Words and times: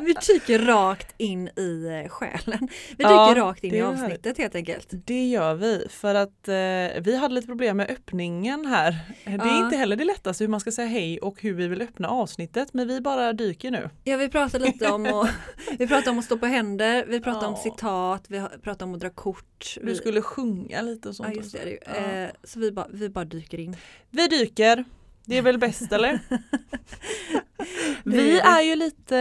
vi 0.04 0.14
dyker 0.32 0.58
rakt 0.58 1.14
in 1.16 1.48
i 1.56 2.02
eh, 2.04 2.08
själen. 2.10 2.68
Vi 2.90 2.96
dyker 3.04 3.10
Ja, 3.10 3.34
rakt 3.36 3.64
in 3.64 3.74
i 3.74 3.82
avsnittet 3.82 4.38
helt 4.38 4.54
enkelt. 4.54 4.88
Det 4.90 5.28
gör 5.28 5.54
vi 5.54 5.86
för 5.90 6.14
att 6.14 6.48
eh, 6.48 6.54
vi 7.02 7.16
hade 7.20 7.34
lite 7.34 7.46
problem 7.46 7.76
med 7.76 7.90
öppningen 7.90 8.66
här. 8.66 8.96
Det 9.24 9.30
är 9.30 9.46
Ja. 9.46 9.64
inte 9.64 9.76
heller 9.76 9.96
det 9.96 10.04
lättaste 10.04 10.44
hur 10.44 10.48
man 10.48 10.60
ska 10.60 10.72
säga 10.72 10.88
hej 10.88 11.18
och 11.18 11.42
hur 11.42 11.54
vi 11.54 11.68
vill 11.68 11.82
öppna 11.82 12.08
avsnittet 12.08 12.74
men 12.74 12.88
vi 12.88 13.00
bara 13.00 13.32
dyker 13.32 13.70
nu. 13.70 13.90
Ja, 14.04 14.16
vi 14.16 14.28
pratar 14.28 14.58
lite 14.58 14.88
om 14.90 15.06
att, 15.06 15.30
vi 15.78 15.86
pratar 15.86 16.10
om 16.10 16.18
att 16.18 16.24
stå 16.24 16.38
på 16.38 16.46
händer, 16.46 17.04
vi 17.08 17.20
pratar 17.20 17.46
om 17.46 17.54
Ja. 17.56 17.62
citat, 17.62 18.24
vi 18.28 18.42
pratar 18.62 18.86
om 18.86 18.94
att 18.94 19.00
dra 19.00 19.10
kort. 19.10 19.44
Du 19.80 19.86
Vi, 19.86 19.94
skulle 19.94 20.22
sjunga 20.22 20.82
lite 20.82 21.08
och 21.08 21.16
sånt. 21.16 21.28
ja, 21.28 21.34
just 21.34 21.52
det. 21.52 21.64
det. 21.64 22.22
Eh, 22.22 22.30
så 22.44 22.58
vi 22.60 22.72
bara, 22.72 22.86
vi 22.92 23.08
bara 23.08 23.24
dyker 23.24 23.60
in. 23.60 23.76
Vi 24.10 24.26
dyker. 24.28 24.84
Det 25.28 25.36
är 25.36 25.42
väl 25.42 25.58
bäst 25.58 25.92
eller? 25.92 26.20
Vi 28.04 28.38
är 28.38 28.62
ju 28.62 28.76
lite 28.76 29.16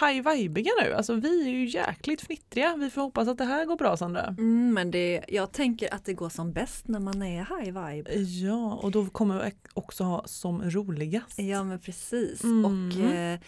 high 0.00 0.32
vibiga 0.32 0.72
nu. 0.82 0.92
Alltså 0.92 1.14
vi 1.14 1.42
är 1.46 1.50
ju 1.50 1.66
jäkligt 1.66 2.20
fnittriga. 2.20 2.76
Vi 2.76 2.90
får 2.90 3.02
hoppas 3.02 3.28
att 3.28 3.38
det 3.38 3.44
här 3.44 3.64
går 3.64 3.76
bra 3.76 3.96
Sandra. 3.96 4.24
Mm, 4.38 4.74
men 4.74 4.90
det, 4.90 5.24
jag 5.28 5.52
tänker 5.52 5.94
att 5.94 6.04
det 6.04 6.14
går 6.14 6.28
som 6.28 6.52
bäst 6.52 6.88
när 6.88 7.00
man 7.00 7.22
är 7.22 7.38
high 7.38 7.86
vibe. 7.86 8.12
Ja, 8.20 8.74
och 8.74 8.90
då 8.90 9.06
kommer 9.06 9.44
vi 9.44 9.52
också 9.74 10.04
ha 10.04 10.22
som 10.26 10.70
roligast. 10.70 11.38
Ja 11.38 11.64
men 11.64 11.80
precis. 11.80 12.44
Mm. 12.44 12.64
Och 12.64 13.04
eh, 13.04 13.38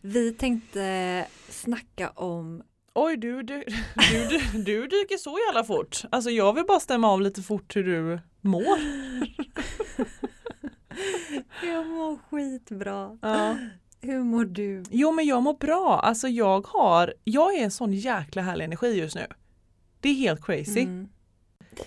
vi 0.00 0.32
tänkte 0.32 1.26
snacka 1.48 2.10
om 2.10 2.62
Oj, 2.94 3.16
du, 3.16 3.42
du, 3.42 3.64
du, 4.10 4.28
du, 4.28 4.62
du 4.62 4.86
dyker 4.86 5.16
så 5.16 5.38
jävla 5.48 5.64
fort. 5.64 6.02
Alltså 6.10 6.30
jag 6.30 6.52
vill 6.52 6.64
bara 6.64 6.80
stämma 6.80 7.08
av 7.08 7.20
lite 7.20 7.42
fort 7.42 7.76
hur 7.76 7.84
du 7.84 8.20
mår. 8.40 8.78
Jag 11.62 11.86
mår 11.86 12.18
skitbra. 12.30 13.18
Ja. 13.22 13.56
Hur 14.00 14.22
mår 14.22 14.44
du? 14.44 14.82
Jo 14.90 15.12
men 15.12 15.26
jag 15.26 15.42
mår 15.42 15.54
bra. 15.54 16.00
Alltså 16.00 16.28
jag 16.28 16.66
har, 16.66 17.14
jag 17.24 17.54
är 17.54 17.64
en 17.64 17.70
sån 17.70 17.92
jäkla 17.92 18.42
härlig 18.42 18.64
energi 18.64 18.98
just 18.98 19.14
nu. 19.14 19.26
Det 20.00 20.08
är 20.08 20.14
helt 20.14 20.44
crazy. 20.44 20.80
Mm. 20.80 21.08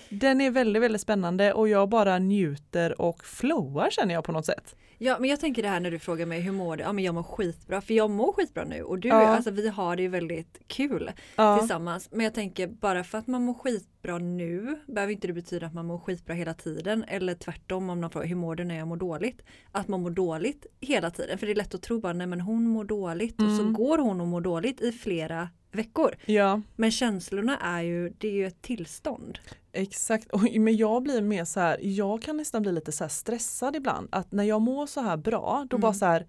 Den 0.08 0.40
är 0.40 0.50
väldigt, 0.50 0.82
väldigt 0.82 1.00
spännande 1.02 1.52
och 1.52 1.68
jag 1.68 1.88
bara 1.88 2.18
njuter 2.18 3.00
och 3.00 3.24
flowar 3.24 3.88
känner 3.90 4.14
jag 4.14 4.24
på 4.24 4.32
något 4.32 4.46
sätt. 4.46 4.74
Ja 5.00 5.16
men 5.20 5.30
jag 5.30 5.40
tänker 5.40 5.62
det 5.62 5.68
här 5.68 5.80
när 5.80 5.90
du 5.90 5.98
frågar 5.98 6.26
mig 6.26 6.40
hur 6.40 6.52
mår 6.52 6.76
du? 6.76 6.82
Ja 6.82 6.92
men 6.92 7.04
jag 7.04 7.14
mår 7.14 7.22
skitbra 7.22 7.80
för 7.80 7.94
jag 7.94 8.10
mår 8.10 8.32
skitbra 8.32 8.64
nu 8.64 8.82
och 8.82 8.98
du, 8.98 9.08
Ja. 9.08 9.14
alltså 9.26 9.50
vi 9.50 9.68
har 9.68 9.96
det 9.96 10.02
ju 10.02 10.08
väldigt 10.08 10.60
kul 10.66 11.10
Ja. 11.36 11.58
tillsammans. 11.58 12.08
Men 12.12 12.24
jag 12.24 12.34
tänker 12.34 12.66
bara 12.66 13.04
för 13.04 13.18
att 13.18 13.26
man 13.26 13.42
mår 13.44 13.54
skitbra 13.54 14.18
nu 14.18 14.78
behöver 14.86 15.12
inte 15.12 15.26
det 15.26 15.32
betyda 15.32 15.66
att 15.66 15.74
man 15.74 15.86
mår 15.86 15.98
skitbra 15.98 16.34
hela 16.34 16.54
tiden 16.54 17.04
eller 17.08 17.34
tvärtom 17.34 17.90
om 17.90 18.00
någon 18.00 18.10
frågar 18.10 18.26
hur 18.26 18.36
mår 18.36 18.54
du 18.56 18.64
när 18.64 18.78
jag 18.78 18.88
mår 18.88 18.96
dåligt? 18.96 19.42
Att 19.72 19.88
man 19.88 20.02
mår 20.02 20.10
dåligt 20.10 20.66
hela 20.80 21.10
tiden 21.10 21.38
för 21.38 21.46
det 21.46 21.52
är 21.52 21.56
lätt 21.56 21.74
att 21.74 21.82
tro 21.82 22.00
bara 22.00 22.12
nej 22.12 22.26
men 22.26 22.40
hon 22.40 22.64
mår 22.68 22.84
dåligt 22.84 23.42
och 23.42 23.50
så 23.56 23.60
Mm. 23.62 23.72
går 23.72 23.98
hon 23.98 24.20
och 24.20 24.26
mår 24.26 24.40
dåligt 24.40 24.80
i 24.80 24.92
flera 24.92 25.48
veckor. 25.72 26.14
ja, 26.26 26.60
Men 26.76 26.90
känslorna 26.90 27.58
är 27.58 27.82
ju, 27.82 28.08
det 28.18 28.28
är 28.28 28.32
ju 28.32 28.46
ett 28.46 28.62
tillstånd. 28.62 29.38
exakt. 29.72 30.30
Och, 30.32 30.42
men 30.42 30.76
jag 30.76 31.02
blir 31.02 31.20
mer 31.22 31.44
så 31.44 31.60
här, 31.60 31.78
jag 31.82 32.22
kan 32.22 32.36
nästan 32.36 32.62
bli 32.62 32.72
lite 32.72 32.92
så 32.92 33.08
stressad 33.08 33.76
ibland. 33.76 34.08
Att 34.12 34.32
när 34.32 34.44
jag 34.44 34.60
mår 34.60 34.86
så 34.86 35.00
här 35.00 35.16
bra, 35.16 35.66
då 35.70 35.76
Mm. 35.76 35.80
bara 35.80 35.94
så 35.94 36.04
här 36.06 36.26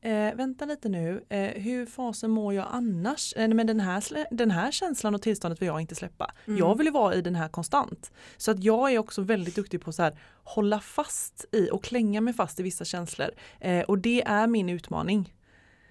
Eh, 0.00 0.34
vänta 0.34 0.64
lite 0.64 0.88
nu, 0.88 1.24
eh, 1.28 1.62
hur 1.62 1.86
fasen 1.86 2.30
mår 2.30 2.54
jag 2.54 2.66
annars? 2.70 3.34
Eh, 3.36 3.48
men 3.48 3.66
den 3.66 3.80
här, 3.80 4.26
den 4.34 4.50
här 4.50 4.70
känslan 4.70 5.14
och 5.14 5.22
tillståndet 5.22 5.62
vill 5.62 5.66
jag 5.66 5.80
inte 5.80 5.94
släppa. 5.94 6.34
Mm. 6.46 6.58
Jag 6.58 6.78
vill 6.78 6.86
ju 6.86 6.92
vara 6.92 7.14
i 7.14 7.22
den 7.22 7.34
här 7.34 7.48
konstant. 7.48 8.12
Så 8.36 8.50
att 8.50 8.64
jag 8.64 8.92
är 8.92 8.98
också 8.98 9.22
väldigt 9.22 9.54
duktig 9.56 9.80
på 9.80 9.92
så 9.92 10.02
här, 10.02 10.18
hålla 10.44 10.80
fast 10.80 11.44
i 11.52 11.70
och 11.70 11.84
klänga 11.84 12.20
mig 12.20 12.34
fast 12.34 12.60
i 12.60 12.62
vissa 12.62 12.84
känslor. 12.84 13.28
Eh, 13.60 13.80
och 13.84 13.98
det 13.98 14.22
är 14.26 14.46
min 14.46 14.68
utmaning. 14.68 15.34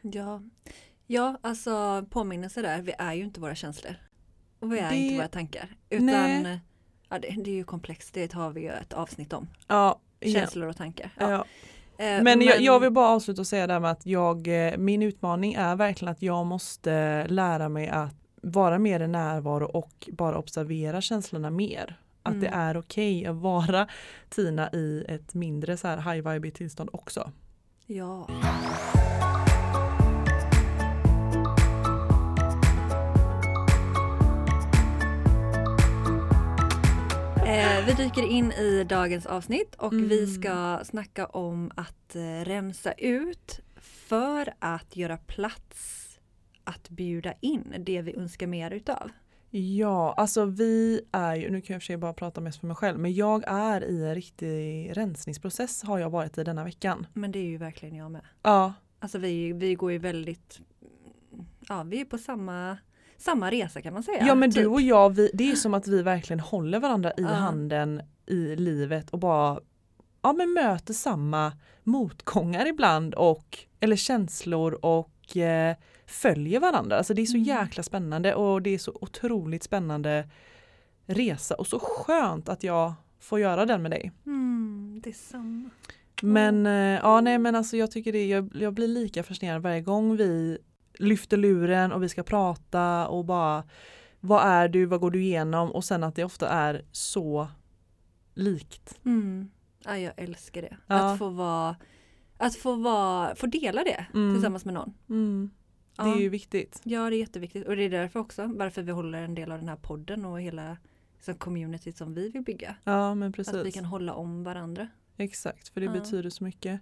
Ja, 0.02 0.42
ja 1.08 1.38
alltså 1.42 2.06
påminnelse 2.10 2.62
där, 2.62 2.82
vi 2.82 2.94
är 2.98 3.14
ju 3.14 3.24
inte 3.24 3.40
våra 3.40 3.56
känslor. 3.56 3.96
Och 4.60 4.74
vi 4.74 4.80
är 4.80 4.90
Det- 4.90 4.96
inte 4.96 5.18
våra 5.18 5.28
tankar. 5.28 5.70
Utan 5.90 6.06
Nej. 6.06 6.60
ja, 7.10 7.20
det, 7.20 7.28
det 7.44 7.52
är 7.52 7.56
ju 7.56 7.64
komplext, 7.64 8.14
det 8.14 8.28
tar 8.28 8.50
vi 8.50 8.62
ju 8.62 8.70
ett 8.70 8.94
avsnitt 8.94 9.34
om. 9.34 9.48
Ja. 9.68 10.00
Känslor 10.22 10.68
och 10.70 10.78
tankar. 10.78 11.12
Ja. 11.20 11.32
Ja. 11.32 11.46
Eh, 12.06 12.24
Men, 12.24 12.42
jag, 12.42 12.62
jag 12.62 12.80
vill 12.80 12.92
bara 12.92 13.08
avsluta 13.10 13.42
och 13.42 13.48
säga 13.48 13.68
det 13.68 13.74
här 13.74 13.80
med 13.80 13.92
att 13.92 14.06
jag, 14.06 14.48
eh, 14.68 14.78
min 14.78 15.02
utmaning 15.04 15.54
är 15.54 15.76
verkligen 15.76 16.12
att 16.12 16.22
jag 16.22 16.46
måste 16.46 17.28
lära 17.28 17.70
mig 17.70 17.88
att 17.88 18.16
vara 18.42 18.80
mer 18.80 19.00
i 19.00 19.08
närvaro 19.08 19.66
och 19.66 20.10
bara 20.12 20.38
observera 20.38 21.02
känslorna 21.02 21.50
mer. 21.50 22.00
Att 22.24 22.42
det 22.42 22.48
Mm. 22.48 22.60
är 22.60 22.78
okej 22.78 23.26
att 23.26 23.36
vara 23.36 23.88
Tina 24.30 24.70
i 24.74 25.06
ett 25.08 25.34
mindre 25.34 25.78
så 25.78 25.88
här 25.88 26.14
high 26.14 26.30
vibe 26.30 26.52
tillstånd 26.52 26.90
också. 26.94 27.32
Ja. 27.86 28.28
Eh, 37.48 37.86
vi 37.86 37.94
dyker 37.94 38.30
in 38.30 38.52
i 38.52 38.84
dagens 38.84 39.26
avsnitt 39.26 39.76
och 39.76 39.94
vi 39.94 40.24
Mm. 40.24 40.28
ska 40.28 40.80
snacka 40.84 41.26
om 41.26 41.72
att 41.76 42.16
eh, 42.16 42.46
rensa 42.46 42.92
ut 42.92 43.60
för 43.82 44.54
att 44.60 44.96
göra 44.96 45.18
plats 45.18 46.04
att 46.64 46.90
bjuda 46.90 47.34
in 47.42 47.74
det 47.80 48.02
vi 48.02 48.16
önskar 48.16 48.48
mer 48.48 48.72
utav. 48.72 49.10
Ja, 49.50 50.14
alltså 50.18 50.46
vi 50.46 51.02
är 51.12 51.36
ju, 51.36 51.50
nu 51.50 51.62
kan 51.62 51.74
jag 51.74 51.82
för 51.82 51.86
sig 51.86 51.98
bara 51.98 52.14
prata 52.14 52.42
mest 52.42 52.60
för 52.60 52.68
mig 52.68 52.76
själv, 52.76 53.00
men 53.00 53.14
jag 53.14 53.44
är 53.48 53.84
i 53.84 54.04
en 54.06 54.16
riktig 54.16 54.92
rensningsprocess 54.98 55.84
har 55.84 56.00
jag 56.00 56.10
varit 56.10 56.38
i 56.38 56.44
denna 56.44 56.64
veckan. 56.64 57.08
Men 57.14 57.32
det 57.32 57.40
är 57.40 57.44
ju 57.50 57.58
verkligen 57.58 57.96
jag 57.96 58.12
med. 58.12 58.22
Ja, 58.44 58.74
Alltså 59.00 59.18
vi, 59.18 59.54
vi 59.54 59.76
går 59.76 59.92
ju 59.92 59.98
väldigt, 59.98 60.60
ja 61.68 61.84
vi 61.84 62.02
är 62.02 62.06
på 62.06 62.18
samma, 62.18 62.78
samma 63.18 63.52
resa 63.52 63.82
kan 63.82 63.94
man 63.94 64.04
säga. 64.04 64.24
Ja 64.28 64.36
men 64.36 64.52
typ. 64.52 64.62
du 64.64 64.68
och 64.68 64.82
jag, 64.82 65.10
vi, 65.10 65.32
det 65.34 65.52
är 65.52 65.56
som 65.56 65.74
att 65.74 65.88
vi 65.88 66.02
verkligen 66.02 66.40
håller 66.40 66.80
varandra 66.80 67.12
i 67.12 67.22
Ja. 67.22 67.28
handen 67.28 68.02
i 68.26 68.56
livet 68.56 69.10
och 69.10 69.20
bara 69.20 69.60
ja, 70.22 70.34
men 70.34 70.54
möter 70.54 70.94
samma 70.94 71.52
motgångar 71.84 72.68
ibland 72.68 73.14
och 73.14 73.58
eller 73.80 73.96
känslor 73.96 74.74
och 74.86 75.38
eh, 75.38 75.76
följer 76.06 76.60
varandra. 76.60 76.98
Alltså 76.98 77.14
det 77.14 77.22
är 77.22 77.26
så 77.26 77.38
Mm. 77.38 77.44
jäkla 77.48 77.84
spännande 77.84 78.36
och 78.36 78.62
det 78.62 78.70
är 78.70 78.78
så 78.78 78.98
otroligt 79.02 79.64
spännande 79.64 80.30
resa 81.06 81.56
och 81.56 81.68
så 81.68 81.80
skönt 81.80 82.50
att 82.50 82.64
jag 82.64 82.94
får 83.20 83.40
göra 83.40 83.66
den 83.66 83.82
med 83.82 83.92
dig. 83.92 84.12
Mm, 84.26 85.02
det 85.04 85.10
är 85.10 85.14
samma. 85.14 85.70
Men 86.22 86.66
eh, 86.66 87.00
ja 87.04 87.22
nej 87.22 87.38
men 87.38 87.56
alltså 87.56 87.78
jag 87.78 87.92
tycker 87.92 88.12
det, 88.12 88.28
jag, 88.28 88.50
jag 88.56 88.74
blir 88.74 88.88
lika 88.88 89.24
fascinerad 89.24 89.62
varje 89.62 89.82
gång 89.82 90.16
vi 90.18 90.58
lyfter 91.00 91.38
luren 91.38 91.92
och 91.92 92.04
vi 92.04 92.10
ska 92.10 92.24
prata 92.24 93.08
och 93.08 93.26
bara 93.26 93.64
vad 94.20 94.46
är 94.46 94.68
du, 94.70 94.86
vad 94.86 95.00
går 95.00 95.12
du 95.12 95.22
igenom 95.24 95.72
och 95.72 95.84
sen 95.84 96.04
att 96.04 96.16
det 96.16 96.24
ofta 96.24 96.50
är 96.50 96.86
så 96.92 97.48
likt. 98.34 99.00
Mm. 99.06 99.50
Ja, 99.86 99.98
jag 99.98 100.14
älskar 100.18 100.62
det. 100.62 100.78
Ja. 100.88 100.96
Att 101.14 101.20
få 101.20 101.30
vara 101.30 101.76
att 102.38 102.56
få, 102.56 102.76
vara, 102.76 103.36
få 103.36 103.46
dela 103.48 103.84
det 103.84 104.06
Mm. 104.14 104.34
tillsammans 104.34 104.66
med 104.66 104.74
någon. 104.74 104.94
Mm. 105.10 105.50
Det 105.96 106.04
Ja. 106.04 106.16
är 106.16 106.20
ju 106.20 106.30
viktigt. 106.30 106.82
Ja, 106.84 107.10
det 107.10 107.16
är 107.16 107.20
jätteviktigt. 107.20 107.68
Och 107.68 107.76
det 107.76 107.84
är 107.84 107.90
därför 107.90 108.20
också 108.20 108.46
varför 108.56 108.82
vi 108.82 108.92
håller 108.92 109.22
en 109.22 109.36
del 109.36 109.52
av 109.52 109.58
den 109.60 109.70
här 109.70 109.76
podden 109.76 110.26
och 110.26 110.42
hela 110.42 110.78
liksom, 111.16 111.34
communityt 111.36 111.98
som 111.98 112.14
vi 112.14 112.30
vill 112.30 112.42
bygga. 112.44 112.76
Ja 112.84 113.16
men 113.16 113.30
Att 113.30 113.40
vi 113.40 113.44
precis. 113.44 113.76
kan 113.76 113.86
hålla 113.86 114.14
om 114.14 114.44
varandra. 114.44 114.88
Exakt, 115.18 115.70
för 115.70 115.82
det 115.82 115.86
Ja. 115.86 115.92
betyder 115.94 116.30
så 116.30 116.44
mycket. 116.44 116.82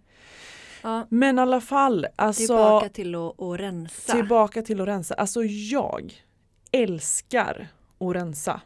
Ja, 0.86 1.08
Men 1.10 1.38
i 1.38 1.42
alla 1.42 1.62
fall, 1.62 2.08
alltså 2.16 2.42
tillbaka 2.48 2.90
till 2.90 3.16
att, 3.16 3.42
att 3.42 3.60
rensa. 3.60 4.14
tillbaka 4.14 4.62
till 4.62 4.82
att 4.82 4.88
rensa. 4.88 5.14
Alltså 5.16 5.44
jag 5.44 6.14
älskar 6.72 7.68
att 8.00 8.16
rensa. 8.16 8.62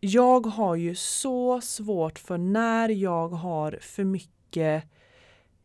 Jag 0.00 0.46
har 0.46 0.74
ju 0.76 0.94
så 0.94 1.60
svårt 1.60 2.18
för 2.18 2.38
när 2.38 2.88
jag 2.88 3.28
har 3.28 3.78
för 3.80 4.04
mycket 4.04 4.84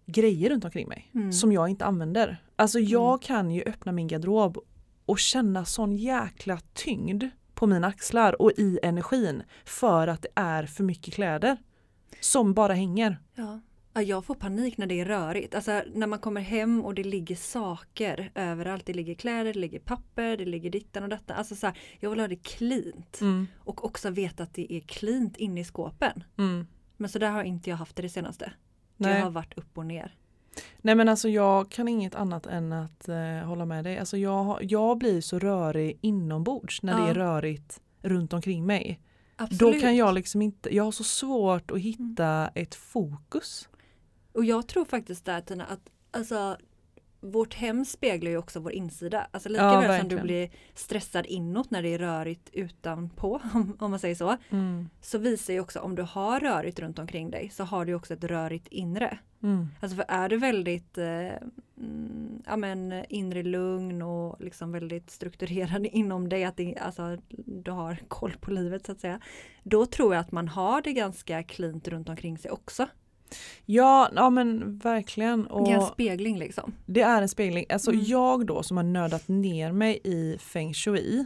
grejer 0.06 0.50
runt 0.50 0.66
omkring 0.66 0.88
mig 0.88 1.12
Mm. 1.16 1.34
som 1.34 1.52
jag 1.52 1.70
inte 1.70 1.86
använder. 1.86 2.38
Alltså 2.56 2.80
jag 2.80 3.08
Mm. 3.10 3.20
kan 3.20 3.52
ju 3.52 3.64
öppna 3.66 3.92
min 3.92 4.08
garderob 4.08 4.58
och 5.06 5.20
känna 5.20 5.66
sån 5.66 5.96
jäkla 5.96 6.60
tyngd 6.74 7.24
på 7.54 7.68
mina 7.68 7.88
axlar 7.88 8.42
och 8.42 8.52
i 8.58 8.80
energin 8.84 9.44
för 9.66 10.08
att 10.08 10.22
det 10.22 10.28
är 10.36 10.64
för 10.66 10.84
mycket 10.84 11.14
kläder 11.14 11.58
som 12.22 12.54
bara 12.54 12.74
hänger. 12.74 13.20
Ja. 13.36 13.60
Ja, 13.98 14.04
jag 14.04 14.26
får 14.26 14.36
panik 14.36 14.78
när 14.78 14.88
det 14.88 15.00
är 15.00 15.06
rörigt. 15.06 15.56
Alltså 15.56 15.84
när 15.94 16.08
man 16.08 16.20
kommer 16.20 16.42
hem 16.42 16.86
och 16.86 16.96
det 16.96 17.04
ligger 17.04 17.36
saker 17.36 18.32
överallt. 18.36 18.86
Det 18.86 18.94
ligger 18.94 19.14
kläder, 19.14 19.54
det 19.54 19.60
ligger 19.60 19.80
papper, 19.80 20.38
det 20.38 20.46
ligger 20.46 20.70
dittan 20.70 21.04
och 21.04 21.10
detta. 21.10 21.34
Alltså 21.34 21.56
så 21.56 21.68
här, 21.68 21.78
jag 22.00 22.10
vill 22.10 22.20
ha 22.20 22.28
det 22.28 22.36
cleant. 22.36 23.22
Mm. 23.22 23.48
Och 23.60 23.86
också 23.86 24.10
veta 24.10 24.44
att 24.44 24.54
det 24.54 24.74
är 24.74 24.80
cleant 24.80 25.38
inne 25.38 25.62
i 25.62 25.64
skåpen. 25.64 26.24
Mm. 26.38 26.68
Men 26.98 27.10
så 27.10 27.20
där 27.20 27.32
har 27.32 27.44
inte 27.44 27.70
jag 27.70 27.78
haft 27.78 27.96
det 27.96 28.02
det 28.02 28.10
senaste. 28.10 28.52
Nej. 28.98 29.16
Jag 29.16 29.24
har 29.24 29.32
varit 29.32 29.58
upp 29.58 29.78
och 29.78 29.86
ner. 29.86 30.16
Nej 30.82 30.96
men 30.96 31.10
alltså 31.10 31.30
jag 31.30 31.72
kan 31.72 31.88
inget 31.88 32.16
annat 32.16 32.46
än 32.46 32.74
att 32.74 33.10
eh, 33.10 33.46
hålla 33.46 33.66
med 33.66 33.84
dig. 33.84 33.98
Alltså 34.00 34.18
jag, 34.18 34.58
jag 34.62 34.98
blir 34.98 35.22
så 35.22 35.40
rörig 35.40 35.98
inombords 36.02 36.84
när 36.84 36.94
det 36.94 37.04
Ja. 37.04 37.10
är 37.10 37.14
rörigt 37.14 37.82
runt 38.02 38.34
omkring 38.34 38.66
mig. 38.66 39.02
Absolut. 39.36 39.60
Då 39.60 39.82
kan 39.82 39.96
jag 39.96 40.14
liksom 40.14 40.42
inte, 40.42 40.76
jag 40.76 40.84
har 40.84 40.92
så 40.92 41.04
svårt 41.04 41.72
att 41.72 41.80
hitta 41.80 42.48
ett 42.48 42.76
fokus. 42.76 43.70
Och 44.38 44.46
jag 44.46 44.68
tror 44.68 44.86
faktiskt 44.86 45.26
där 45.26 45.42
Tina 45.42 45.66
att 45.66 45.90
alltså, 46.12 46.58
vårt 47.20 47.54
hem 47.54 47.86
speglar 47.86 48.32
ju 48.32 48.38
också 48.38 48.60
vår 48.60 48.72
insida. 48.72 49.28
Alltså 49.32 49.50
lika 49.50 49.64
Ja, 49.64 49.80
väl 49.80 50.00
som 50.00 50.10
du 50.10 50.22
blir 50.22 50.50
stressad 50.74 51.26
inåt 51.26 51.72
när 51.72 51.82
det 51.82 51.94
är 51.94 52.00
rörigt 52.00 52.50
utanpå, 52.54 53.42
om, 53.54 53.78
om 53.80 53.92
man 53.92 54.00
säger 54.00 54.16
så. 54.16 54.38
Mm. 54.50 54.90
Så 55.02 55.18
visar 55.18 55.54
ju 55.54 55.60
också 55.60 55.80
om 55.80 55.96
du 55.96 56.02
har 56.02 56.40
rörigt 56.40 56.80
runt 56.80 57.00
omkring 57.00 57.32
dig 57.32 57.50
så 57.50 57.64
har 57.64 57.86
du 57.86 57.94
också 57.94 58.14
ett 58.14 58.24
rörigt 58.24 58.68
inre. 58.68 59.18
Mm. 59.44 59.68
Alltså 59.80 59.96
för 59.96 60.06
är 60.08 60.30
du 60.30 60.38
väldigt 60.38 60.98
eh, 60.98 61.32
mm, 61.78 62.44
ja, 62.46 62.58
men, 62.58 63.06
inre 63.10 63.44
lugn 63.44 64.02
och 64.02 64.42
liksom 64.42 64.72
väldigt 64.72 65.10
strukturerad 65.10 65.86
inom 65.92 66.30
dig, 66.30 66.44
att 66.44 66.58
det, 66.58 66.78
alltså, 66.78 67.18
du 67.46 67.72
har 67.72 67.98
koll 68.08 68.34
på 68.40 68.52
livet 68.52 68.86
så 68.86 68.92
att 68.92 69.00
säga. 69.00 69.20
Då 69.64 69.86
tror 69.86 70.14
jag 70.14 70.22
att 70.22 70.32
man 70.32 70.48
har 70.48 70.82
det 70.82 70.94
ganska 70.94 71.44
cleant 71.44 71.88
runt 71.88 72.10
omkring 72.10 72.38
sig 72.38 72.52
också. 72.52 72.88
Ja, 73.66 74.10
ja 74.16 74.30
men 74.30 74.78
verkligen. 74.78 75.48
Och 75.48 75.68
Det 75.68 75.72
är 75.72 75.76
en 75.76 75.82
spegling 75.88 76.38
liksom. 76.40 76.74
det 76.86 77.02
är 77.02 77.22
en 77.22 77.30
spegling. 77.30 77.66
Alltså 77.70 77.92
Mm. 77.92 78.04
jag 78.06 78.46
då 78.48 78.64
som 78.64 78.78
har 78.78 78.84
nördat 78.84 79.28
ner 79.28 79.72
mig 79.72 80.00
i 80.04 80.38
feng 80.40 80.74
shui 80.74 81.26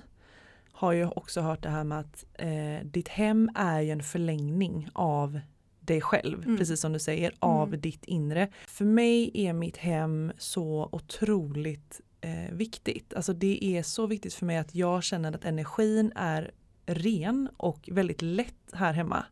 har 0.72 0.92
ju 0.92 1.08
också 1.08 1.42
hört 1.42 1.64
det 1.64 1.70
här 1.70 1.84
med 1.84 2.00
att 2.00 2.26
eh, 2.34 2.86
ditt 2.86 3.08
hem 3.08 3.50
är 3.56 3.80
ju 3.82 3.92
en 3.92 4.04
förlängning 4.04 4.90
av 4.94 5.40
dig 5.80 6.02
själv, 6.02 6.44
Mm. 6.44 6.58
precis 6.58 6.80
som 6.82 6.94
du 6.94 7.00
säger, 7.00 7.34
av 7.40 7.68
Mm. 7.68 7.82
ditt 7.82 8.06
inre. 8.06 8.48
För 8.68 8.86
mig 8.86 9.32
är 9.34 9.54
mitt 9.54 9.78
hem 9.78 10.32
så 10.38 10.90
otroligt 10.92 12.02
eh, 12.22 12.52
viktigt. 12.56 13.14
Alltså 13.14 13.34
det 13.34 13.66
är 13.66 13.84
så 13.84 14.08
viktigt 14.08 14.34
för 14.34 14.46
mig 14.46 14.58
att 14.58 14.76
jag 14.76 15.04
känner 15.04 15.36
att 15.36 15.46
energin 15.46 16.12
är 16.16 16.52
ren 16.86 17.50
och 17.58 17.90
väldigt 17.92 18.22
lätt 18.22 18.56
här 18.74 18.94
hemma. 18.94 19.26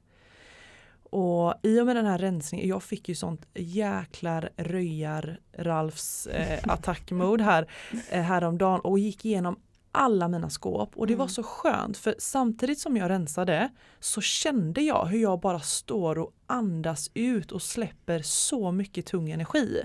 Och 1.10 1.54
i 1.64 1.80
och 1.80 1.86
med 1.86 1.96
den 1.96 2.06
här 2.06 2.18
rensningen, 2.18 2.68
jag 2.68 2.84
fick 2.84 3.10
ju 3.10 3.16
sånt 3.16 3.46
jäklar 3.54 4.50
röjar 4.58 5.40
Ralfs 5.58 6.28
eh, 6.28 6.60
attackmode 6.64 7.44
här 7.44 7.68
eh, 8.10 8.22
häromdagen 8.22 8.80
och 8.80 9.00
gick 9.00 9.26
igenom 9.26 9.60
alla 9.92 10.28
mina 10.28 10.50
skåp 10.50 10.98
och 10.98 11.08
det 11.08 11.16
var 11.16 11.26
Mm. 11.26 11.30
så 11.34 11.44
skönt 11.44 11.98
för 11.98 12.16
samtidigt 12.20 12.80
som 12.80 12.98
jag 12.98 13.10
rensade 13.10 13.70
så 14.00 14.22
kände 14.22 14.82
jag 14.82 15.06
hur 15.06 15.22
jag 15.22 15.40
bara 15.40 15.60
står 15.60 16.18
och 16.18 16.32
andas 16.48 17.12
ut 17.14 17.52
och 17.52 17.62
släpper 17.62 18.22
så 18.22 18.72
mycket 18.72 19.06
tung 19.06 19.30
energi. 19.32 19.82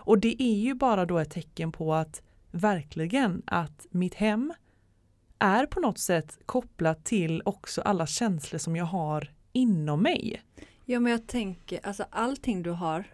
Och 0.00 0.18
det 0.18 0.42
är 0.42 0.54
ju 0.54 0.74
bara 0.74 1.06
då 1.06 1.18
ett 1.18 1.30
tecken 1.30 1.72
på 1.72 1.94
att 1.94 2.22
verkligen 2.50 3.42
att 3.46 3.86
mitt 3.90 4.14
hem 4.14 4.52
är 5.38 5.66
på 5.66 5.80
något 5.80 5.98
sätt 5.98 6.38
kopplat 6.46 7.04
till 7.04 7.42
också 7.44 7.80
alla 7.82 8.06
känslor 8.06 8.58
som 8.58 8.76
jag 8.76 8.84
har 8.84 9.30
inom 9.52 10.02
mig. 10.02 10.42
Ja 10.84 11.00
men 11.00 11.12
jag 11.12 11.26
tänker, 11.26 11.80
alltså 11.86 12.04
allting 12.10 12.62
du 12.62 12.70
har, 12.70 13.04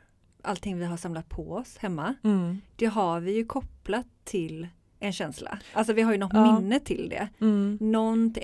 allting 0.43 0.78
vi 0.78 0.84
har 0.84 0.96
samlat 0.96 1.28
på 1.28 1.52
oss 1.52 1.76
hemma, 1.78 2.14
Mm. 2.22 2.61
det 2.76 2.87
har 2.87 3.20
vi 3.20 3.32
ju 3.37 3.44
kopplat 3.44 4.06
till 4.25 4.69
en 5.02 5.12
känsla. 5.12 5.58
Alltså 5.72 5.93
vi 5.93 6.02
har 6.02 6.12
ju 6.12 6.19
något 6.19 6.32
Ja. 6.34 6.61
minne 6.61 6.81
till 6.81 7.08
det. 7.08 7.28
Mm. 7.40 7.78
Någon, 7.81 8.34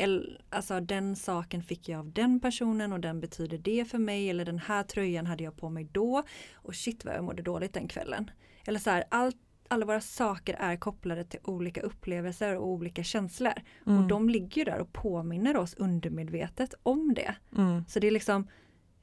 alltså 0.50 0.80
den 0.80 1.16
saken 1.16 1.62
fick 1.62 1.88
jag 1.88 1.98
av 1.98 2.12
den 2.12 2.40
personen 2.40 2.92
och 2.92 3.00
den 3.00 3.20
betyder 3.20 3.58
det 3.58 3.84
för 3.90 3.98
mig 3.98 4.30
eller 4.30 4.44
den 4.44 4.58
här 4.58 4.82
tröjan 4.82 5.26
hade 5.26 5.44
jag 5.44 5.56
på 5.56 5.68
mig 5.68 5.88
då 5.92 6.22
och 6.54 6.74
shit 6.74 7.04
vad 7.04 7.14
jag 7.14 7.24
mådde 7.24 7.42
dåligt 7.42 7.72
den 7.74 7.88
kvällen. 7.88 8.30
Eller 8.66 8.78
så 8.78 8.90
här, 8.90 9.04
allt, 9.08 9.36
alla 9.68 9.86
våra 9.86 10.00
saker 10.00 10.54
är 10.54 10.76
kopplade 10.76 11.24
till 11.24 11.40
olika 11.44 11.80
upplevelser 11.80 12.56
och 12.56 12.66
olika 12.66 13.02
känslor. 13.04 13.52
Mm. 13.86 13.98
Och 14.02 14.08
de 14.08 14.28
ligger 14.30 14.64
där 14.64 14.78
och 14.80 14.92
påminner 14.92 15.56
oss 15.56 15.74
undermedvetet 15.74 16.74
om 16.82 17.14
det. 17.14 17.34
Mm. 17.56 17.84
Så 17.88 17.98
det 18.00 18.06
är 18.06 18.10
liksom 18.10 18.48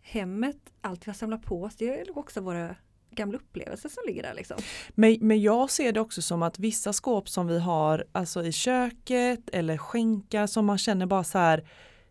hemmet, 0.04 0.58
allt 0.82 1.08
vi 1.08 1.10
har 1.10 1.16
samlat 1.16 1.42
på 1.42 1.64
oss, 1.64 1.76
det 1.76 2.00
är 2.00 2.18
också 2.18 2.42
våra 2.42 2.76
gamla 3.12 3.38
upplevelser 3.38 3.90
som 3.90 4.04
ligger 4.08 4.24
där 4.24 4.34
liksom. 4.34 4.58
Men, 4.90 5.18
men 5.22 5.42
jag 5.42 5.70
ser 5.70 5.92
det 5.92 6.00
också 6.00 6.22
som 6.22 6.44
att 6.44 6.60
vissa 6.60 6.94
skåp 6.94 7.30
som 7.30 7.48
vi 7.48 7.60
har 7.60 8.06
alltså 8.12 8.46
i 8.46 8.52
köket 8.52 9.50
eller 9.50 9.78
skänkar 9.78 10.48
som 10.48 10.66
man 10.66 10.78
känner 10.78 11.06
bara 11.06 11.24
så 11.24 11.38
här 11.38 11.68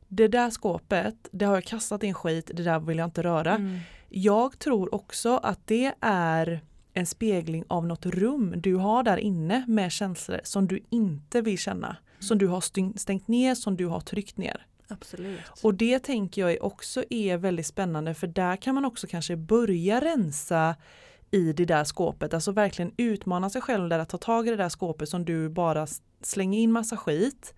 det 0.09 0.29
där 0.29 0.51
skåpet, 0.51 1.29
det 1.33 1.45
har 1.45 1.55
jag 1.55 1.65
kastat 1.65 2.03
in 2.03 2.15
skit, 2.15 2.51
det 2.55 2.63
där 2.63 2.81
vill 2.81 2.99
jag 2.99 3.07
inte 3.07 3.23
röra. 3.23 3.55
Mm. 3.55 3.79
Jag 4.09 4.59
tror 4.59 4.95
också 4.95 5.37
att 5.37 5.67
det 5.67 5.93
är 6.01 6.61
en 6.95 7.07
spegling 7.07 7.65
av 7.69 7.87
något 7.87 8.07
rum 8.07 8.55
du 8.57 8.75
har 8.75 9.03
där 9.03 9.17
inne 9.17 9.65
med 9.69 9.93
känslor 9.93 10.41
som 10.45 10.67
du 10.67 10.81
inte 10.91 11.41
vill 11.41 11.59
känna. 11.59 11.97
Som 12.19 12.39
du 12.39 12.47
har 12.47 12.99
stängt 12.99 13.29
ner, 13.29 13.55
som 13.55 13.77
du 13.77 13.87
har 13.87 14.01
tryckt 14.01 14.37
ner. 14.37 14.67
Absolut. 14.93 15.41
Och 15.63 15.75
det 15.75 15.99
tänker 15.99 16.49
jag 16.49 16.65
också 16.65 17.05
är 17.11 17.37
väldigt 17.37 17.67
spännande 17.67 18.15
för 18.15 18.27
där 18.27 18.57
kan 18.57 18.75
man 18.75 18.85
också 18.85 19.07
kanske 19.07 19.37
börja 19.37 20.01
rensa 20.01 20.77
i 21.31 21.53
det 21.53 21.65
där 21.65 21.85
skåpet, 21.85 22.35
alltså 22.35 22.53
verkligen 22.53 22.93
utmana 22.97 23.51
sig 23.51 23.61
själv 23.61 23.89
där 23.89 23.99
att 23.99 24.09
ta 24.09 24.19
tag 24.19 24.49
i 24.49 24.51
det 24.51 24.57
där 24.57 24.69
skåpet 24.69 25.09
som 25.09 25.25
du 25.25 25.49
bara 25.49 25.87
slänger 26.23 26.59
in 26.59 26.73
massa 26.73 26.97
skit 26.97 27.55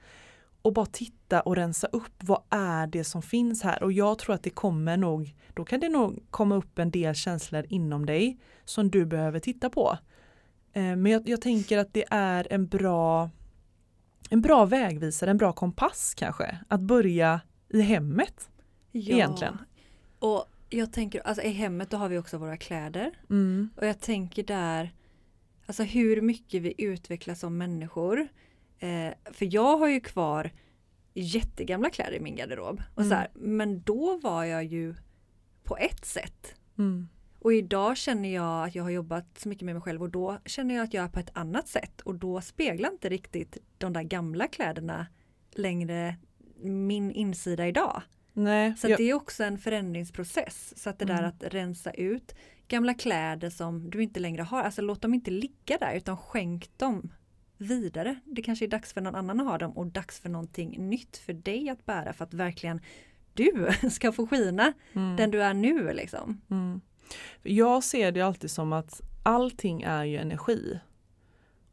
och 0.62 0.73
bara 0.73 0.87
titta 0.87 1.41
och 1.41 1.57
rensa 1.57 1.87
upp 1.87 2.12
vad 2.19 2.43
är 2.50 2.87
det 2.87 3.05
som 3.05 3.23
finns 3.23 3.62
här 3.62 3.83
och 3.83 3.93
jag 3.93 4.19
tror 4.19 4.35
att 4.35 4.43
det 4.43 4.50
kommer 4.50 4.97
nog, 4.97 5.35
då 5.55 5.64
kan 5.64 5.81
det 5.81 5.88
nog 5.88 6.25
komma 6.31 6.55
upp 6.55 6.79
en 6.79 6.91
del 6.91 7.14
känslor 7.14 7.67
inom 7.69 8.07
dig 8.07 8.38
som 8.64 8.91
du 8.91 9.07
behöver 9.07 9.41
titta 9.41 9.71
på. 9.71 9.99
Eh, 10.73 10.83
men 10.83 11.07
jag, 11.07 11.29
jag 11.29 11.41
tänker 11.41 11.79
att 11.79 11.95
det 11.95 12.05
är 12.11 12.47
en 12.50 12.67
bra 12.67 13.31
en 14.31 14.40
bra 14.40 14.64
vägvisare, 14.64 15.31
en 15.31 15.37
bra 15.37 15.52
kompass 15.52 16.14
kanske, 16.16 16.59
att 16.69 16.81
börja 16.81 17.40
i 17.69 17.81
hemmet. 17.81 18.50
Ja. 18.93 19.14
egentligen. 19.14 19.59
Och 20.19 20.45
jag 20.71 20.93
tänker, 20.93 21.21
alltså 21.26 21.43
i 21.43 21.50
hemmet 21.50 21.90
då 21.90 21.97
har 21.97 22.09
vi 22.09 22.19
också 22.19 22.38
våra 22.38 22.57
kläder. 22.57 23.11
Mm. 23.31 23.71
Och 23.76 23.87
jag 23.87 24.00
tänker 24.00 24.43
där, 24.43 24.93
alltså 25.66 25.83
hur 25.83 26.21
mycket 26.21 26.62
vi 26.62 26.75
utvecklas 26.78 27.40
som 27.40 27.57
människor. 27.59 28.28
Eh, 28.78 29.12
för 29.33 29.54
jag 29.54 29.76
har 29.76 29.88
ju 29.88 30.00
kvar 30.00 30.50
jättegamla 31.14 31.90
kläder 31.90 32.12
i 32.12 32.21
min 32.21 32.37
garderob. 32.37 32.83
Och 32.95 33.02
Mm. 33.02 33.11
så 33.11 33.14
här, 33.16 33.28
men 33.35 33.83
då 33.83 34.16
var 34.23 34.45
jag 34.45 34.64
ju 34.64 34.95
på 35.62 35.76
ett 35.76 36.04
sätt. 36.04 36.54
Mm. 36.78 37.09
Och 37.45 37.53
idag 37.55 37.97
känner 37.97 38.35
jag 38.35 38.65
att 38.69 38.75
jag 38.75 38.83
har 38.83 38.91
jobbat 38.91 39.39
så 39.39 39.49
mycket 39.49 39.65
med 39.65 39.75
mig 39.75 39.83
själv 39.83 40.03
och 40.03 40.11
då 40.11 40.39
känner 40.47 40.75
jag 40.75 40.85
att 40.85 40.95
jag 40.95 41.05
är 41.05 41.09
på 41.09 41.21
ett 41.21 41.31
annat 41.33 41.69
sätt. 41.69 42.01
Och 42.01 42.15
då 42.15 42.41
speglar 42.41 42.91
inte 42.91 43.09
riktigt 43.09 43.57
de 43.79 43.93
där 43.93 44.03
gamla 44.03 44.49
kläderna 44.49 45.07
längre 45.51 46.17
min 46.63 47.11
insida 47.13 47.69
idag. 47.69 48.03
Nej, 48.33 48.75
Så 48.77 48.89
jag, 48.91 48.99
det 48.99 49.11
är 49.11 49.15
också 49.15 49.45
en 49.45 49.59
förändringsprocess. 49.59 50.83
Så 50.83 50.91
att 50.91 50.99
det 50.99 51.05
där 51.05 51.19
Mm. 51.19 51.29
att 51.31 51.55
rensa 51.55 51.91
ut 51.91 52.35
gamla 52.69 52.95
kläder 52.95 53.51
som 53.51 53.91
du 53.91 54.03
inte 54.03 54.21
längre 54.21 54.43
har, 54.43 54.63
alltså 54.63 54.83
låt 54.83 55.03
dem 55.03 55.15
inte 55.15 55.31
ligga 55.31 55.79
där 55.81 55.95
utan 55.97 56.17
skänk 56.17 56.71
dem 56.79 57.13
vidare. 57.59 58.21
Det 58.25 58.43
kanske 58.43 58.65
är 58.65 58.69
dags 58.69 58.93
för 58.93 59.01
någon 59.01 59.15
annan 59.15 59.41
att 59.41 59.47
ha 59.47 59.59
dem 59.59 59.73
och 59.73 59.87
dags 59.87 60.21
för 60.21 60.29
någonting 60.29 60.89
nytt 60.89 61.17
för 61.17 61.33
dig 61.33 61.69
att 61.69 61.87
bära 61.87 62.13
för 62.13 62.25
att 62.25 62.35
verkligen 62.35 62.81
du 63.35 63.69
ska 63.91 64.13
få 64.13 64.27
skina 64.27 64.73
mm, 64.93 65.17
den 65.17 65.31
du 65.31 65.43
är 65.43 65.55
nu 65.55 65.93
liksom. 65.93 66.41
mm 66.51 66.81
jag 67.43 67.85
ser 67.85 68.13
det 68.13 68.21
alltid 68.21 68.51
som 68.51 68.73
att 68.73 69.01
allting 69.23 69.83
är 69.83 70.05
ju 70.05 70.17
energi. 70.17 70.81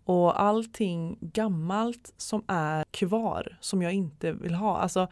Och 0.04 0.42
allting 0.42 1.18
gammalt 1.22 2.14
som 2.18 2.44
är 2.48 2.84
kvar 2.92 3.58
som 3.62 3.82
jag 3.82 3.94
inte 3.94 4.32
vill 4.32 4.54
ha. 4.54 4.78
Alltså, 4.78 5.08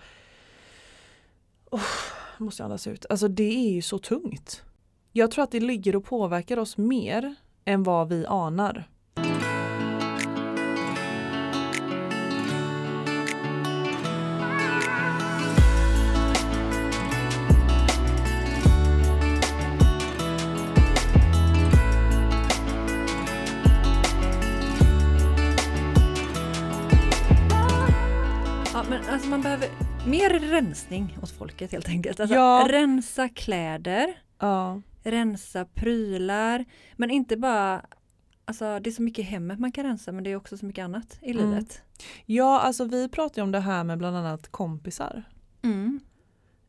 oh, 1.71 1.81
måste 2.37 2.61
jag 2.61 2.65
andas 2.65 2.87
ut. 2.87 3.05
Alltså 3.09 3.27
det 3.27 3.67
är 3.67 3.71
ju 3.71 3.81
så 3.81 3.99
tungt. 3.99 4.63
Jag 5.11 5.31
tror 5.31 5.43
att 5.43 5.51
det 5.51 5.59
ligger 5.59 5.95
och 5.95 6.05
påverkar 6.05 6.57
oss 6.57 6.77
mer 6.77 7.35
än 7.65 7.83
vad 7.83 8.09
vi 8.09 8.25
anar. 8.25 8.89
Mer 30.39 30.47
rensning 30.47 31.17
åt 31.23 31.31
folket 31.31 31.71
helt 31.71 31.89
enkelt. 31.89 32.19
Alltså, 32.19 32.35
Ja. 32.35 32.67
Rensa 32.69 33.29
kläder, 33.29 34.13
Ja. 34.39 34.81
rensa 35.03 35.65
prylar, 35.65 36.65
men 36.95 37.11
inte 37.11 37.37
bara 37.37 37.85
Alltså 38.45 38.79
det 38.79 38.89
är 38.89 38.91
så 38.91 39.01
mycket 39.01 39.19
i 39.19 39.21
hemmet 39.27 39.59
man 39.59 39.71
kan 39.71 39.83
rensa 39.85 40.11
men 40.11 40.23
det 40.23 40.29
är 40.31 40.35
också 40.35 40.57
så 40.57 40.65
mycket 40.65 40.83
annat 40.83 41.19
i 41.21 41.31
Mm. 41.31 41.49
livet. 41.49 41.81
ja, 42.25 42.59
alltså 42.59 42.85
vi 42.85 43.09
pratar 43.09 43.41
ju 43.41 43.43
om 43.43 43.51
det 43.51 43.59
här 43.59 43.83
med 43.83 43.97
bland 43.97 44.17
annat 44.17 44.51
kompisar. 44.51 45.23
Mm. 45.61 45.99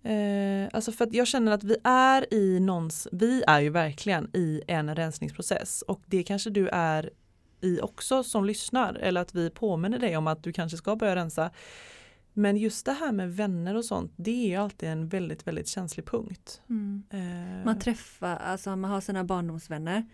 Eh, 0.03 0.69
alltså 0.73 0.93
för 0.93 1.05
att 1.05 1.15
jag 1.15 1.27
känner 1.27 1.53
att 1.53 1.65
vi 1.65 1.77
är 1.85 2.35
i 2.35 2.61
någons, 2.61 3.09
vi 3.13 3.43
är 3.47 3.61
ju 3.61 3.71
verkligen 3.71 4.31
i 4.35 4.63
en 4.67 4.95
rensningsprocess 4.97 5.83
och 5.83 6.03
det 6.07 6.23
kanske 6.23 6.51
du 6.51 6.69
är 6.69 7.11
i 7.61 7.81
också 7.81 8.23
som 8.23 8.45
lyssnar 8.45 8.95
eller 8.95 9.21
att 9.21 9.35
vi 9.35 9.51
påminner 9.51 9.99
dig 9.99 10.17
om 10.17 10.27
att 10.27 10.43
du 10.43 10.53
kanske 10.53 10.77
ska 10.79 10.97
börja 10.97 11.17
rensa. 11.17 11.51
Men 12.33 12.57
just 12.57 12.87
det 12.87 12.93
här 12.93 13.13
med 13.13 13.37
vänner 13.37 13.75
och 13.75 13.85
sånt, 13.85 14.13
det 14.17 14.55
är 14.55 14.59
alltid 14.59 14.89
en 14.89 15.09
väldigt, 15.09 15.47
väldigt 15.47 15.69
känslig 15.69 16.07
punkt. 16.07 16.63
Mm. 16.71 17.03
Eh, 17.11 17.65
Man 17.65 17.79
träffar, 17.79 18.37
alltså 18.37 18.77
man 18.77 18.91
har 18.91 19.01
sina 19.01 19.25
barndomsvänner 19.25 20.07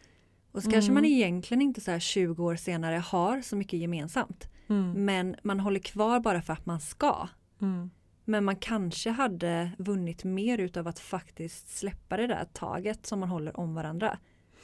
och 0.52 0.62
så 0.62 0.68
Mm. 0.68 0.72
kanske 0.72 0.92
man 0.92 1.04
egentligen 1.04 1.62
inte 1.62 1.80
så 1.80 1.90
här 1.90 1.98
20 1.98 2.44
år 2.44 2.56
senare 2.56 2.96
har 2.96 3.40
så 3.40 3.56
mycket 3.56 3.80
gemensamt. 3.80 4.48
mm, 4.68 5.04
Men 5.04 5.36
man 5.42 5.60
håller 5.60 5.80
kvar 5.80 6.20
bara 6.20 6.42
för 6.42 6.52
att 6.52 6.66
man 6.66 6.80
ska. 6.80 7.28
mm, 7.62 7.90
Men 8.24 8.44
man 8.44 8.56
kanske 8.56 9.10
hade 9.10 9.70
vunnit 9.78 10.24
mer 10.24 10.58
utav 10.58 10.88
att 10.88 10.98
faktiskt 10.98 11.76
släppa 11.78 12.16
det 12.16 12.26
där 12.26 12.44
taget 12.52 13.06
som 13.06 13.20
man 13.20 13.28
håller 13.28 13.60
om 13.60 13.74
varandra. 13.74 14.18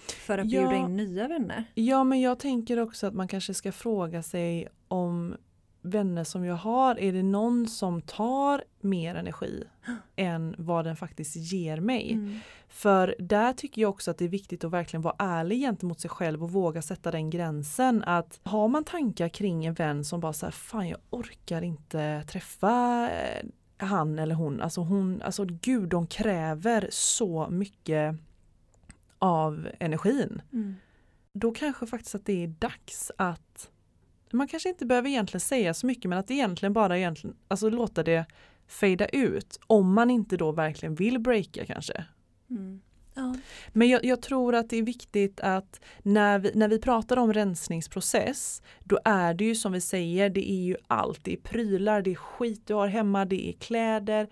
För 0.08 0.38
att 0.38 0.50
Ja. 0.50 0.60
bjuda 0.68 0.76
in 0.84 0.96
nya 0.96 1.28
vänner. 1.28 1.64
Ja 1.74 2.04
men 2.04 2.20
jag 2.20 2.38
tänker 2.38 2.78
också 2.78 3.06
att 3.06 3.14
man 3.14 3.28
kanske 3.28 3.54
ska 3.54 3.72
fråga 3.72 4.22
sig 4.22 4.68
om 4.88 5.36
vänner 5.82 6.24
som 6.24 6.44
jag 6.44 6.54
har, 6.54 6.98
är 6.98 7.12
det 7.12 7.22
någon 7.22 7.66
som 7.66 8.02
tar 8.02 8.64
mer 8.80 9.14
energi 9.14 9.64
än 10.16 10.54
vad 10.58 10.84
den 10.84 10.96
faktiskt 10.96 11.36
ger 11.36 11.80
mig? 11.80 12.12
Mm. 12.12 12.38
För 12.68 13.14
där 13.18 13.52
tycker 13.52 13.82
jag 13.82 13.90
också 13.90 14.10
att 14.10 14.18
det 14.18 14.24
är 14.24 14.28
viktigt 14.28 14.64
att 14.64 14.70
verkligen 14.70 15.02
vara 15.02 15.16
ärlig 15.18 15.60
gentemot 15.60 16.00
sig 16.00 16.10
själv 16.10 16.42
och 16.42 16.50
våga 16.50 16.82
sätta 16.82 17.10
den 17.10 17.30
gränsen 17.30 18.04
att 18.04 18.40
har 18.42 18.68
man 18.68 18.84
tankar 18.84 19.28
kring 19.28 19.64
en 19.64 19.74
vän 19.74 20.04
som 20.04 20.20
bara 20.20 20.32
säger 20.32 20.50
fan 20.50 20.88
jag 20.88 20.98
orkar 21.10 21.62
inte 21.62 22.24
träffa 22.28 23.08
eh, 23.10 23.46
han 23.76 24.18
eller 24.18 24.34
hon, 24.34 24.60
alltså 24.60 24.80
hon, 24.80 25.22
alltså 25.22 25.44
gud 25.44 25.88
de 25.88 26.06
kräver 26.06 26.88
så 26.90 27.48
mycket 27.50 28.16
av 29.18 29.68
energin 29.78 30.42
Mm. 30.52 30.76
då 31.32 31.52
kanske 31.52 31.86
faktiskt 31.86 32.14
att 32.14 32.26
det 32.26 32.44
är 32.44 32.48
dags 32.48 33.12
att 33.16 33.51
man 34.32 34.48
kanske 34.48 34.68
inte 34.68 34.86
behöver 34.86 35.08
egentligen 35.08 35.40
säga 35.40 35.74
så 35.74 35.86
mycket 35.86 36.08
men 36.08 36.18
att 36.18 36.30
egentligen 36.30 36.72
bara 36.72 36.98
egentligen, 36.98 37.36
alltså 37.48 37.68
låta 37.70 38.02
det 38.02 38.26
fejda 38.66 39.06
ut 39.06 39.58
om 39.66 39.94
man 39.94 40.10
inte 40.10 40.36
då 40.36 40.52
verkligen 40.52 40.94
vill 40.94 41.18
breaka 41.18 41.66
kanske. 41.66 42.04
Mm. 42.50 42.80
Ja. 43.14 43.34
Men 43.72 43.88
jag, 43.88 44.04
jag 44.04 44.22
tror 44.22 44.54
att 44.54 44.70
det 44.70 44.76
är 44.76 44.82
viktigt 44.82 45.40
att 45.40 45.80
när 46.02 46.38
vi, 46.38 46.50
när 46.54 46.68
vi 46.68 46.78
pratar 46.80 47.16
om 47.16 47.32
rensningsprocess 47.32 48.62
då 48.84 48.98
är 49.04 49.34
det 49.34 49.44
ju 49.44 49.54
som 49.54 49.72
vi 49.72 49.80
säger, 49.80 50.30
det 50.30 50.50
är 50.52 50.62
ju 50.62 50.76
allt. 50.86 51.24
Det 51.24 51.32
är 51.32 51.36
prylar, 51.36 52.02
det 52.02 52.10
är 52.10 52.14
skit 52.14 52.66
du 52.66 52.74
har 52.74 52.86
hemma, 52.86 53.24
det 53.24 53.48
är 53.48 53.52
kläder, 53.52 54.28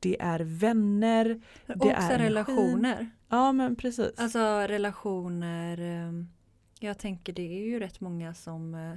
det 0.00 0.20
är 0.20 0.40
vänner. 0.40 1.40
Det 1.66 1.74
också 1.74 1.88
är 1.88 1.94
energi. 2.10 2.24
relationer. 2.24 3.10
Ja 3.28 3.52
men 3.52 3.76
precis. 3.76 4.12
Alltså 4.16 4.38
relationer. 4.68 5.78
eh, 5.80 6.12
Jag 6.80 6.98
tänker 6.98 7.32
det 7.32 7.42
är 7.62 7.64
ju 7.66 7.78
rätt 7.80 8.00
många 8.00 8.34
som 8.34 8.74
eh, 8.74 8.96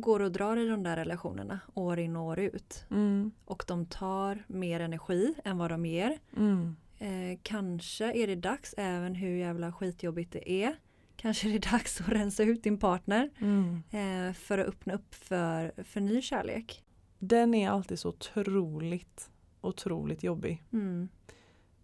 går 0.00 0.20
och 0.20 0.32
drar 0.32 0.56
i 0.56 0.68
de 0.68 0.82
där 0.82 0.96
relationerna 0.96 1.60
år 1.74 1.98
in 1.98 2.16
och 2.16 2.24
år 2.24 2.38
ut. 2.38 2.84
Mm, 2.90 3.30
Och 3.44 3.64
de 3.66 3.86
tar 3.86 4.44
mer 4.46 4.80
energi 4.80 5.34
än 5.44 5.58
vad 5.58 5.70
de 5.70 5.86
ger. 5.86 6.18
mm, 6.36 6.76
Eh, 7.02 7.38
kanske 7.42 8.12
är 8.12 8.26
det 8.26 8.34
dags, 8.34 8.74
även 8.78 9.14
hur 9.14 9.36
jävla 9.36 9.72
skitjobbigt 9.72 10.32
det 10.32 10.50
är. 10.50 10.76
Kanske 11.16 11.48
är 11.48 11.52
det 11.52 11.70
dags 11.70 12.00
att 12.00 12.08
rensa 12.08 12.42
ut 12.42 12.62
din 12.62 12.78
partner 12.78 13.30
mm. 13.38 13.82
eh, 13.90 14.34
för 14.34 14.58
att 14.58 14.66
öppna 14.66 14.94
upp 14.94 15.14
för, 15.14 15.72
för 15.84 16.00
ny 16.00 16.22
kärlek. 16.22 16.84
Den 17.18 17.54
är 17.54 17.70
alltid 17.70 17.98
så 17.98 18.08
otroligt, 18.08 19.30
otroligt 19.60 20.22
jobbig. 20.22 20.62
Mm. 20.72 21.08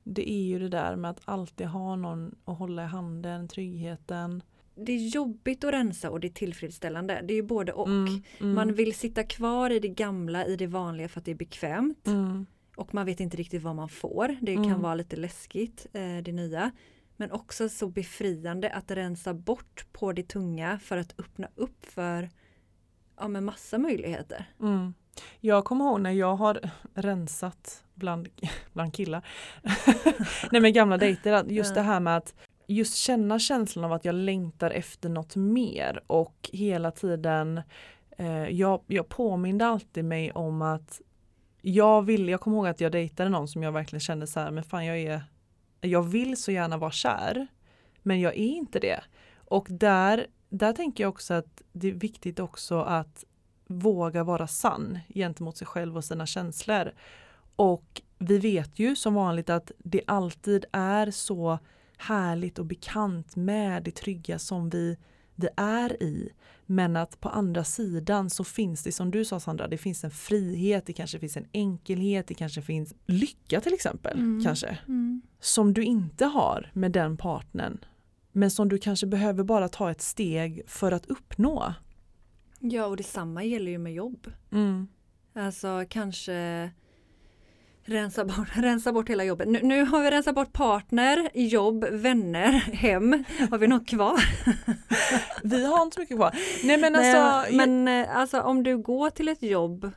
Det 0.02 0.30
är 0.30 0.42
ju 0.42 0.58
det 0.58 0.68
där 0.68 0.96
med 0.96 1.10
att 1.10 1.20
alltid 1.24 1.66
ha 1.66 1.96
någon 1.96 2.34
att 2.44 2.58
hålla 2.58 2.82
i 2.84 2.86
handen, 2.86 3.48
tryggheten. 3.48 4.42
Det 4.78 4.92
är 4.92 5.08
jobbigt 5.08 5.64
att 5.64 5.72
rensa 5.72 6.10
och 6.10 6.20
det 6.20 6.26
är 6.26 6.30
tillfredsställande. 6.30 7.20
Det 7.24 7.32
är 7.32 7.36
ju 7.36 7.42
både 7.42 7.72
och. 7.72 7.86
Mm, 7.88 8.22
mm, 8.40 8.54
Man 8.54 8.74
vill 8.74 8.94
sitta 8.94 9.22
kvar 9.22 9.70
i 9.70 9.78
det 9.80 9.88
gamla, 9.88 10.46
i 10.46 10.56
det 10.56 10.66
vanliga 10.66 11.08
för 11.08 11.20
att 11.20 11.24
det 11.24 11.30
är 11.30 11.34
bekvämt. 11.34 12.06
mm, 12.06 12.46
Och 12.76 12.94
man 12.94 13.06
vet 13.06 13.20
inte 13.20 13.36
riktigt 13.36 13.62
vad 13.62 13.74
man 13.76 13.88
får. 13.88 14.36
Det 14.40 14.54
kan 14.54 14.64
Mm. 14.64 14.82
vara 14.82 14.94
lite 14.94 15.16
läskigt, 15.16 15.86
eh, 15.92 16.16
det 16.22 16.32
nya. 16.32 16.70
Men 17.16 17.30
också 17.32 17.68
så 17.68 17.88
befriande 17.88 18.70
att 18.70 18.90
rensa 18.90 19.34
bort 19.34 19.86
på 19.92 20.12
det 20.12 20.28
tunga 20.28 20.78
för 20.78 20.96
att 20.96 21.14
öppna 21.20 21.48
upp 21.54 21.86
för 21.86 22.28
ja, 23.18 23.28
men 23.28 23.44
massa 23.44 23.78
möjligheter. 23.78 24.44
mm. 24.60 24.94
Jag 25.40 25.64
kommer 25.64 25.84
ihåg 25.84 26.00
när 26.00 26.10
jag 26.10 26.36
har 26.36 26.60
rensat 26.94 27.84
bland, 27.94 28.28
bland 28.72 28.94
killar. 28.94 29.26
Nej 30.52 30.60
men 30.60 30.72
gamla 30.72 30.98
dejter, 30.98 31.44
just 31.48 31.74
det 31.74 31.82
här 31.82 32.00
med 32.00 32.16
att 32.16 32.34
just 32.66 32.94
känna 32.94 33.38
känslan 33.38 33.84
av 33.84 33.92
att 33.92 34.04
jag 34.04 34.14
längtar 34.14 34.70
efter 34.70 35.08
något 35.08 35.36
mer 35.36 36.02
och 36.06 36.50
hela 36.52 36.90
tiden 36.90 37.60
eh, 38.18 38.48
jag, 38.48 38.80
jag 38.86 39.08
påminde 39.08 39.66
alltid 39.66 40.04
mig 40.04 40.32
om 40.32 40.62
att 40.62 41.00
jag 41.62 42.02
vill, 42.02 42.28
jag 42.28 42.40
kommer 42.40 42.56
ihåg 42.56 42.66
att 42.66 42.80
jag 42.80 42.92
dejtade 42.92 43.30
någon 43.30 43.48
som 43.48 43.62
jag 43.62 43.72
verkligen 43.72 44.00
kände 44.00 44.26
så 44.26 44.40
här, 44.40 44.50
men 44.50 44.64
fan 44.64 44.86
jag 44.86 44.98
är, 44.98 45.22
jag 45.80 46.02
vill 46.02 46.36
så 46.36 46.52
gärna 46.52 46.76
vara 46.76 46.90
kär, 46.90 47.46
men 48.02 48.20
jag 48.20 48.32
är 48.32 48.46
inte 48.46 48.78
det. 48.78 49.00
Och 49.34 49.66
där, 49.70 50.26
där 50.48 50.72
tänker 50.72 51.04
jag 51.04 51.08
också 51.08 51.34
att 51.34 51.62
det 51.72 51.88
är 51.88 51.92
viktigt 51.92 52.40
också 52.40 52.80
att 52.80 53.24
våga 53.66 54.24
vara 54.24 54.46
sann 54.46 54.98
gentemot 55.08 55.56
sig 55.56 55.66
själv 55.66 55.96
och 55.96 56.04
sina 56.04 56.26
känslor. 56.26 56.92
Och 57.56 58.02
vi 58.18 58.38
vet 58.38 58.78
ju 58.78 58.96
som 58.96 59.14
vanligt 59.14 59.50
att 59.50 59.72
det 59.78 60.02
alltid 60.06 60.64
är 60.72 61.10
så 61.10 61.58
härligt 61.96 62.58
och 62.58 62.66
bekant 62.66 63.36
med 63.36 63.82
det 63.82 63.90
trygga 63.90 64.38
som 64.38 64.70
vi, 64.70 64.96
vi 65.34 65.48
är 65.56 66.02
i. 66.02 66.32
Men 66.66 66.96
att 66.96 67.20
på 67.20 67.28
andra 67.28 67.64
sidan 67.64 68.30
så 68.30 68.44
finns 68.44 68.82
det 68.82 68.92
som 68.92 69.10
du 69.10 69.24
sa 69.24 69.40
Sandra, 69.40 69.68
det 69.68 69.78
finns 69.78 70.04
en 70.04 70.10
frihet, 70.10 70.86
det 70.86 70.92
kanske 70.92 71.18
finns 71.18 71.36
en 71.36 71.46
enkelhet, 71.52 72.26
det 72.26 72.34
kanske 72.34 72.62
finns 72.62 72.94
lycka 73.06 73.60
till 73.60 73.74
exempel. 73.74 74.18
Mm. 74.18 74.44
kanske 74.44 74.78
Som 75.40 75.74
du 75.74 75.84
inte 75.84 76.24
har 76.24 76.70
med 76.72 76.92
den 76.92 77.16
partnern. 77.16 77.78
Men 78.32 78.50
som 78.50 78.68
du 78.68 78.78
kanske 78.78 79.06
behöver 79.06 79.44
bara 79.44 79.68
ta 79.68 79.90
ett 79.90 80.00
steg 80.00 80.62
för 80.66 80.92
att 80.92 81.06
uppnå. 81.06 81.74
Ja, 82.58 82.86
och 82.86 82.96
detsamma 82.96 83.44
gäller 83.44 83.72
ju 83.72 83.78
med 83.78 83.94
jobb. 83.94 84.32
Mm. 84.52 84.88
Alltså 85.34 85.84
kanske 85.88 86.70
rensa 87.86 88.24
bort, 88.24 88.48
rensa 88.56 88.92
bort 88.92 89.08
hela 89.10 89.24
jobbet. 89.24 89.48
Nu, 89.48 89.62
nu 89.62 89.84
har 89.84 90.02
vi 90.02 90.10
rensat 90.10 90.34
bort 90.34 90.52
partner, 90.52 91.28
jobb, 91.34 91.84
vänner, 91.90 92.52
hem. 92.52 93.24
Har 93.50 93.58
vi 93.58 93.66
något 93.66 93.86
kvar? 93.88 94.20
Vi 95.42 95.64
har 95.66 95.82
inte 95.82 95.94
så 95.94 96.00
mycket 96.00 96.16
kvar. 96.16 96.34
Nej 96.64 96.76
men 96.80 96.96
alltså, 96.96 97.56
men 97.56 97.88
eh, 97.88 98.16
alltså 98.16 98.40
om 98.40 98.62
du 98.62 98.78
går 98.78 99.10
till 99.10 99.28
ett 99.28 99.42
jobb 99.42 99.90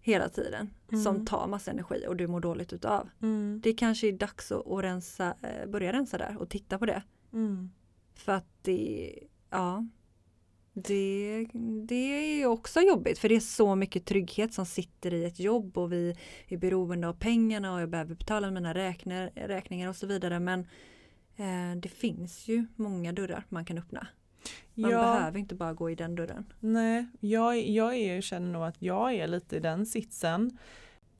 hela 0.00 0.28
tiden 0.28 0.70
Mm. 0.92 1.04
som 1.04 1.26
tar 1.26 1.46
massa 1.46 1.70
energi 1.70 2.04
och 2.08 2.16
du 2.16 2.26
mår 2.26 2.40
dåligt 2.40 2.72
utav. 2.72 3.08
mm, 3.22 3.60
Det 3.62 3.72
kanske 3.72 4.08
är 4.08 4.12
dags 4.12 4.52
att, 4.52 4.66
att 4.68 4.82
rensa, 4.84 5.34
eh, 5.42 5.70
börja 5.70 5.92
rensa 5.92 6.18
där 6.18 6.36
och 6.38 6.48
titta 6.48 6.78
på 6.78 6.86
det. 6.86 7.02
mm, 7.32 7.70
För 8.14 8.32
att 8.32 8.46
det, 8.62 9.12
ja, 9.50 9.86
det, 10.74 11.46
det 11.86 12.42
är 12.42 12.46
också 12.46 12.80
jobbigt 12.80 13.18
för 13.18 13.28
det 13.28 13.36
är 13.36 13.40
så 13.40 13.74
mycket 13.74 14.04
trygghet 14.04 14.54
som 14.54 14.66
sitter 14.66 15.14
i 15.14 15.24
ett 15.24 15.40
jobb 15.40 15.78
och 15.78 15.92
vi 15.92 16.16
är 16.48 16.56
beroende 16.56 17.08
av 17.08 17.12
pengarna 17.12 17.74
och 17.74 17.80
jag 17.80 17.88
behöver 17.88 18.14
betala 18.14 18.50
mina 18.50 18.74
räkningar, 18.74 19.30
räkningar 19.34 19.88
och 19.88 19.96
så 19.96 20.06
vidare 20.06 20.40
men 20.40 20.60
eh, 21.36 21.76
det 21.76 21.88
finns 21.88 22.48
ju 22.48 22.66
många 22.76 23.12
dörrar 23.12 23.44
man 23.48 23.64
kan 23.64 23.78
öppna. 23.78 24.06
Man 24.74 24.90
ja, 24.90 24.98
behöver 24.98 25.38
inte 25.38 25.54
bara 25.54 25.74
gå 25.74 25.90
i 25.90 25.94
den 25.94 26.14
dörren. 26.14 26.52
nej, 26.60 27.06
jag, 27.20 27.68
jag 27.68 27.96
är, 27.96 28.20
känner 28.20 28.52
nog 28.52 28.64
att 28.64 28.82
jag 28.82 29.14
är 29.14 29.26
lite 29.26 29.56
i 29.56 29.60
den 29.60 29.86
sitsen. 29.86 30.58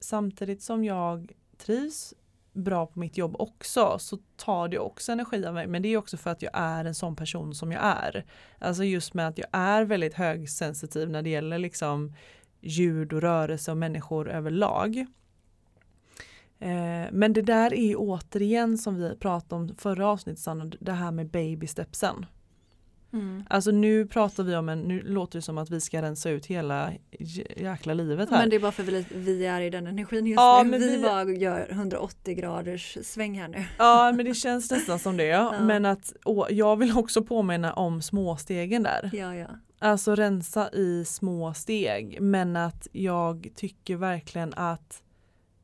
Samtidigt 0.00 0.62
som 0.62 0.84
jag 0.84 1.32
trivs 1.56 2.14
bra 2.52 2.86
på 2.86 2.98
mitt 2.98 3.16
jobb 3.16 3.36
också 3.38 3.98
så 3.98 4.18
tar 4.36 4.68
det 4.68 4.78
också 4.78 5.12
energi 5.12 5.46
av 5.46 5.54
mig. 5.54 5.66
Men 5.66 5.82
det 5.82 5.88
är 5.88 5.96
också 5.96 6.16
för 6.16 6.30
att 6.30 6.42
jag 6.42 6.52
är 6.54 6.84
en 6.84 6.94
sån 6.94 7.16
person 7.16 7.54
som 7.54 7.72
jag 7.72 7.82
är. 7.84 8.24
Alltså 8.58 8.84
just 8.84 9.14
med 9.14 9.28
att 9.28 9.38
jag 9.38 9.48
är 9.52 9.84
väldigt 9.84 10.14
högsensitiv 10.14 11.10
när 11.10 11.22
det 11.22 11.30
gäller 11.30 11.58
liksom 11.58 12.14
ljud 12.60 13.12
och 13.12 13.20
rörelse 13.20 13.70
och 13.70 13.76
människor 13.76 14.30
överlag. 14.30 15.06
Eh, 16.58 17.06
men 17.12 17.32
det 17.32 17.42
där 17.42 17.74
är 17.74 17.94
återigen 17.98 18.78
som 18.78 18.96
vi 18.96 19.16
pratade 19.16 19.62
om 19.62 19.74
förra 19.78 20.08
avsnittet, 20.08 20.40
Sanna, 20.40 20.72
det 20.80 20.92
här 20.92 21.10
med 21.10 21.30
baby 21.30 21.66
stepsen. 21.66 22.26
Mm. 23.12 23.44
Alltså 23.50 23.70
nu 23.70 24.06
pratar 24.06 24.42
vi 24.44 24.56
om 24.56 24.68
en, 24.68 24.80
nu 24.82 25.02
låter 25.02 25.38
det 25.38 25.42
som 25.42 25.58
att 25.58 25.70
vi 25.70 25.80
ska 25.80 26.02
rensa 26.02 26.30
ut 26.30 26.46
hela 26.46 26.92
jäkla 27.56 27.94
livet 27.94 28.30
här. 28.30 28.38
Men 28.38 28.50
det 28.50 28.56
är 28.56 28.60
bara 28.60 28.72
för 28.72 28.82
vi, 28.82 29.06
vi 29.14 29.46
är 29.46 29.60
i 29.60 29.70
den 29.70 29.86
energin 29.86 30.26
just 30.26 30.36
Ja, 30.36 30.60
nu. 30.64 30.70
men 30.70 30.80
Vi, 30.80 30.96
vi- 30.96 31.02
bara 31.02 31.24
gör 31.32 31.66
180 31.70 32.34
graders 32.34 32.98
sväng 33.02 33.38
här 33.40 33.48
nu. 33.48 33.64
Ja 33.78 34.12
men 34.16 34.24
det 34.26 34.34
känns 34.34 34.70
nästan 34.70 34.98
som 34.98 35.16
det. 35.16 35.24
Ja. 35.26 35.60
Men 35.60 35.86
att 35.86 36.12
jag 36.50 36.76
vill 36.76 36.98
också 36.98 37.22
påminna 37.22 37.72
om 37.72 38.02
småstegen 38.02 38.82
där. 38.82 39.10
Ja, 39.12 39.34
ja. 39.36 39.46
Alltså 39.78 40.14
rensa 40.14 40.70
i 40.72 41.04
små 41.04 41.54
steg 41.54 42.20
men 42.20 42.56
att 42.56 42.86
jag 42.92 43.48
tycker 43.54 43.96
verkligen 43.96 44.54
att 44.54 45.02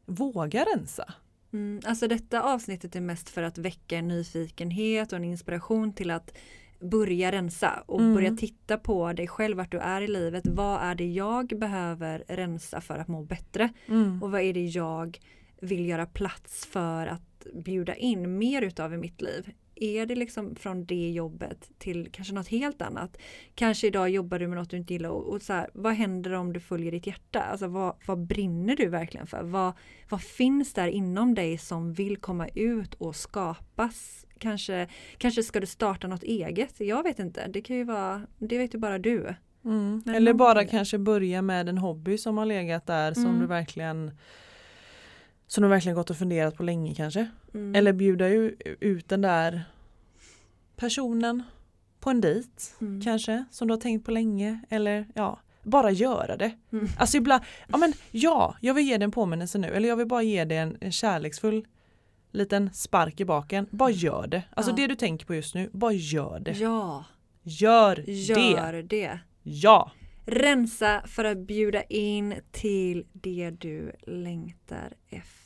våga 0.06 0.64
rensa. 0.74 1.14
Mm, 1.52 1.80
alltså 1.86 2.08
detta 2.08 2.42
avsnittet 2.42 2.96
är 2.96 3.00
mest 3.00 3.28
för 3.28 3.42
att 3.42 3.58
väcka 3.58 3.96
en 3.96 4.08
nyfikenhet 4.08 5.12
och 5.12 5.16
en 5.18 5.24
inspiration 5.24 5.92
till 5.92 6.10
att 6.10 6.36
börja 6.80 7.32
rensa 7.32 7.82
och 7.86 8.00
Mm. 8.00 8.14
börja 8.14 8.36
titta 8.36 8.78
på 8.78 9.12
dig 9.12 9.28
själv 9.28 9.56
vart 9.56 9.72
du 9.72 9.78
är 9.78 10.00
i 10.02 10.08
livet. 10.08 10.46
Vad 10.46 10.82
är 10.82 10.94
det 10.94 11.06
jag 11.06 11.46
behöver 11.58 12.24
rensa 12.28 12.80
för 12.80 12.98
att 12.98 13.08
må 13.08 13.22
bättre? 13.22 13.68
Mm. 13.88 14.22
Och 14.22 14.30
vad 14.30 14.40
är 14.40 14.52
det 14.54 14.64
jag 14.64 15.18
vill 15.60 15.86
göra 15.88 16.06
plats 16.06 16.66
för 16.66 17.06
att 17.06 17.46
bjuda 17.54 17.94
in 17.94 18.38
mer 18.38 18.62
utav 18.62 18.94
i 18.94 18.96
mitt 18.96 19.20
liv? 19.20 19.50
Är 19.80 20.06
det 20.06 20.14
liksom 20.14 20.54
från 20.56 20.84
det 20.84 21.10
jobbet 21.10 21.70
till 21.78 22.08
kanske 22.12 22.34
något 22.34 22.48
helt 22.48 22.82
annat? 22.82 23.16
Kanske 23.54 23.86
idag 23.86 24.10
jobbar 24.10 24.38
du 24.38 24.48
med 24.48 24.58
något 24.58 24.70
du 24.70 24.76
inte 24.76 24.92
gillar 24.92 25.10
och, 25.10 25.32
och 25.34 25.42
så 25.42 25.52
här, 25.52 25.70
vad 25.74 25.92
händer 25.94 26.32
om 26.32 26.52
du 26.52 26.60
följer 26.60 26.92
ditt 26.92 27.06
hjärta? 27.06 27.40
Alltså 27.42 27.66
vad, 27.66 27.96
vad 28.06 28.18
brinner 28.26 28.76
du 28.76 28.88
verkligen 28.88 29.26
för? 29.26 29.42
Vad, 29.42 29.72
vad 30.08 30.22
finns 30.22 30.72
där 30.74 30.88
inom 30.88 31.34
dig 31.34 31.58
som 31.58 31.92
vill 31.92 32.16
komma 32.16 32.48
ut 32.48 32.94
och 32.94 33.16
skapas? 33.16 34.26
Kanske, 34.38 34.88
kanske 35.18 35.42
ska 35.42 35.60
du 35.60 35.66
starta 35.66 36.08
något 36.08 36.22
eget? 36.22 36.80
Jag 36.80 37.02
vet 37.02 37.18
inte. 37.18 37.46
Det 37.48 37.60
kan 37.60 37.76
ju 37.76 37.84
vara, 37.84 38.26
det 38.38 38.58
vet 38.58 38.74
ju 38.74 38.78
bara 38.78 38.98
du. 38.98 39.34
Mm. 39.64 40.02
Eller 40.14 40.32
bara 40.34 40.64
kanske 40.64 40.98
börja 40.98 41.42
med 41.42 41.68
en 41.68 41.78
hobby 41.78 42.18
som 42.18 42.38
har 42.38 42.46
legat 42.46 42.86
där 42.86 43.14
som 43.14 43.24
Mm. 43.26 43.40
du 43.40 43.46
verkligen 43.46 44.10
som 45.48 45.62
du 45.62 45.68
verkligen 45.68 45.96
gått 45.96 46.10
och 46.10 46.16
funderat 46.16 46.56
på 46.56 46.62
länge 46.62 46.94
kanske. 46.94 47.28
Mm. 47.54 47.74
Eller 47.74 47.92
bjuda 47.92 48.28
ut 48.80 49.08
den 49.08 49.20
där 49.20 49.64
personen 50.76 51.42
på 52.00 52.10
en 52.10 52.20
dejt 52.20 52.48
Mm. 52.80 53.00
kanske 53.02 53.44
som 53.50 53.68
du 53.68 53.74
har 53.74 53.80
tänkt 53.80 54.04
på 54.04 54.10
länge 54.10 54.60
eller 54.70 55.06
ja, 55.14 55.38
bara 55.62 55.90
göra 55.90 56.36
det. 56.36 56.52
Mm. 56.72 56.88
Alltså 56.98 57.16
ibland, 57.16 57.42
ja 57.68 57.76
men 57.78 57.92
ja, 58.10 58.56
jag 58.60 58.74
vill 58.74 58.86
ge 58.88 58.96
dig 58.98 59.04
en 59.04 59.10
påminnelse 59.10 59.58
nu 59.58 59.68
eller 59.68 59.88
jag 59.88 59.96
vill 59.96 60.06
bara 60.06 60.22
ge 60.22 60.44
dig 60.44 60.58
en, 60.58 60.76
en 60.80 60.92
kärleksfull 60.92 61.66
liten 62.32 62.70
spark 62.72 63.20
i 63.20 63.24
baken. 63.24 63.66
Bara 63.70 63.90
gör 63.90 64.26
det. 64.26 64.42
Alltså 64.54 64.72
Ja. 64.72 64.76
det 64.76 64.86
du 64.86 64.94
tänker 64.94 65.26
på 65.26 65.34
just 65.34 65.54
nu, 65.54 65.70
bara 65.72 65.92
gör 65.92 66.40
det. 66.40 66.52
Ja, 66.52 67.04
Gör, 67.42 67.96
det. 67.96 68.12
gör 68.12 68.82
det. 68.82 69.18
Ja. 69.42 69.92
Rensa 70.26 71.02
för 71.06 71.24
att 71.24 71.38
bjuda 71.38 71.82
in 71.82 72.34
till 72.50 73.06
det 73.12 73.50
du 73.50 73.92
längtar 74.06 74.92
efter. 75.10 75.37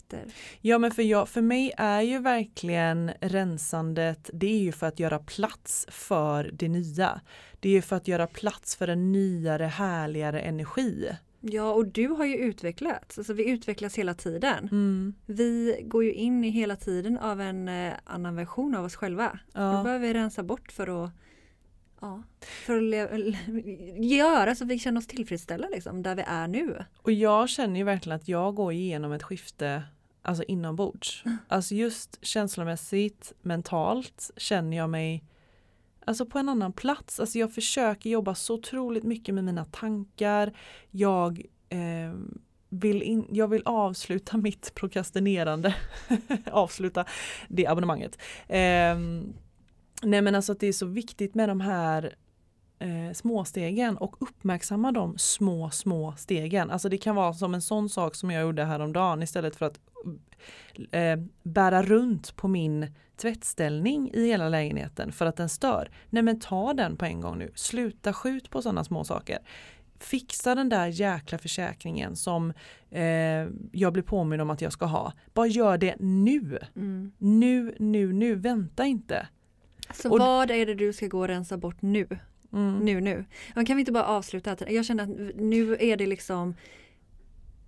Ja 0.60 0.78
men 0.78 0.90
för, 0.90 1.02
jag, 1.02 1.28
för 1.28 1.40
mig 1.42 1.72
är 1.76 2.00
ju 2.00 2.18
verkligen 2.18 3.10
rensandet, 3.20 4.30
det 4.32 4.46
är 4.46 4.58
ju 4.58 4.72
för 4.72 4.86
att 4.86 4.98
göra 5.00 5.18
plats 5.18 5.86
för 5.90 6.50
det 6.52 6.68
nya. 6.68 7.20
Det 7.60 7.68
är 7.68 7.72
ju 7.72 7.82
för 7.82 7.96
att 7.96 8.08
göra 8.08 8.26
plats 8.26 8.76
för 8.76 8.88
en 8.88 9.12
nyare, 9.12 9.64
härligare 9.64 10.40
energi. 10.40 11.10
Ja, 11.40 11.72
och 11.72 11.86
du 11.86 12.06
har 12.08 12.24
ju 12.24 12.36
utvecklats. 12.36 13.18
Alltså 13.18 13.32
vi 13.32 13.50
utvecklas 13.50 13.98
hela 13.98 14.14
tiden. 14.14 14.68
Mm. 14.72 15.14
Vi 15.26 15.80
går 15.84 16.04
ju 16.04 16.12
in 16.12 16.44
i 16.44 16.50
hela 16.50 16.76
tiden 16.76 17.18
av 17.18 17.40
en 17.40 17.68
eh, 17.68 17.92
annan 18.04 18.36
version 18.36 18.74
av 18.74 18.84
oss 18.84 18.96
själva. 18.96 19.38
Då 19.52 19.60
Ja. 19.60 19.82
behöver 19.82 19.98
vi 20.06 20.14
rensa 20.14 20.42
bort 20.42 20.72
för 20.72 21.04
att 21.04 21.10
Ja, 22.00 22.22
för 22.40 22.76
att 22.76 23.20
göra 24.04 24.54
så 24.54 24.64
vi 24.64 24.78
känner 24.78 24.98
oss 25.00 25.06
tillfredsställda 25.06 25.68
liksom, 25.68 26.02
där 26.02 26.14
vi 26.14 26.22
är 26.26 26.48
nu. 26.48 26.84
Och 27.02 27.12
jag 27.12 27.48
känner 27.48 27.76
ju 27.76 27.84
verkligen 27.84 28.16
att 28.16 28.28
jag 28.28 28.54
går 28.54 28.72
igenom 28.72 29.12
ett 29.12 29.22
skifte 29.22 29.82
alltså 30.22 30.44
inombords. 30.44 31.24
Alltså 31.48 31.74
just 31.74 32.18
känslomässigt, 32.24 33.32
mentalt 33.42 34.30
känner 34.36 34.76
jag 34.76 34.90
mig 34.90 35.24
alltså 36.04 36.26
på 36.26 36.38
en 36.38 36.48
annan 36.48 36.72
plats. 36.72 37.20
Alltså 37.20 37.38
jag 37.38 37.54
försöker 37.54 38.10
jobba 38.10 38.34
så 38.34 38.54
otroligt 38.54 39.04
mycket 39.04 39.34
med 39.34 39.44
mina 39.44 39.64
tankar. 39.64 40.52
Jag 40.90 41.42
eh, 41.68 42.14
vill, 42.68 43.02
in, 43.02 43.26
jag 43.30 43.48
vill 43.48 43.62
avsluta 43.64 44.36
mitt 44.36 44.74
prokrastinerande. 44.74 45.74
avsluta 46.50 47.04
det 47.48 47.66
abonnemanget. 47.66 48.18
Eh, 48.48 48.98
nej 50.02 50.22
men 50.22 50.34
alltså 50.34 50.52
att 50.52 50.60
det 50.60 50.66
är 50.66 50.72
så 50.72 50.86
viktigt 50.86 51.34
med 51.34 51.48
de 51.48 51.60
här 51.60 52.14
eh, 52.82 53.12
småstegen 53.14 53.96
och 53.96 54.16
uppmärksamma 54.22 54.92
de 54.92 55.18
små, 55.18 55.70
små 55.70 56.14
stegen. 56.16 56.70
Alltså 56.70 56.88
det 56.88 56.98
kan 56.98 57.14
vara 57.16 57.32
som 57.34 57.54
en 57.54 57.62
sån 57.62 57.88
sak 57.88 58.14
som 58.14 58.30
jag 58.30 58.42
gjorde 58.42 58.64
häromdagen 58.64 59.22
istället 59.22 59.56
för 59.56 59.66
att 59.66 59.80
eh, 60.90 61.16
bära 61.42 61.82
runt 61.82 62.36
på 62.36 62.48
min 62.48 62.94
tvättställning 63.16 64.10
i 64.14 64.26
hela 64.26 64.48
lägenheten 64.48 65.12
för 65.12 65.26
att 65.26 65.36
den 65.36 65.48
stör. 65.48 65.90
Nej 66.10 66.22
men 66.22 66.40
ta 66.40 66.74
den 66.74 66.96
på 66.96 67.04
en 67.04 67.20
gång 67.20 67.38
nu. 67.38 67.52
Sluta 67.54 68.12
skjut 68.12 68.50
på 68.50 68.62
sådana 68.62 68.84
små 68.84 69.04
saker. 69.04 69.38
Fixa 69.98 70.54
den 70.54 70.68
där 70.68 70.86
jäkla 70.86 71.38
försäkringen 71.38 72.16
som 72.16 72.52
eh, 72.90 73.02
jag 73.72 73.92
blir 73.92 74.02
påminn 74.02 74.40
om 74.40 74.50
att 74.50 74.60
jag 74.60 74.72
ska 74.72 74.86
ha. 74.86 75.12
Bara 75.34 75.46
gör 75.46 75.78
det 75.78 75.96
nu. 76.00 76.58
Nu, 77.18 77.74
nu, 77.78 78.12
nu. 78.12 78.34
Vänta 78.34 78.84
inte. 78.86 79.28
Så 79.94 80.10
Och- 80.12 80.18
vad 80.18 80.50
är 80.50 80.66
det 80.66 80.74
du 80.74 80.92
ska 80.92 81.06
gå 81.06 81.18
och 81.18 81.28
rensa 81.28 81.56
bort 81.56 81.82
nu? 81.82 82.06
Mm. 82.52 82.78
Nu, 82.78 83.00
nu. 83.00 83.24
Men 83.54 83.64
kan 83.66 83.76
vi 83.76 83.80
inte 83.80 83.92
bara 83.92 84.04
avsluta? 84.06 84.56
Jag 84.70 84.84
känner 84.84 85.02
att 85.02 85.36
nu 85.36 85.76
är 85.80 85.96
det 85.96 86.06
liksom 86.06 86.54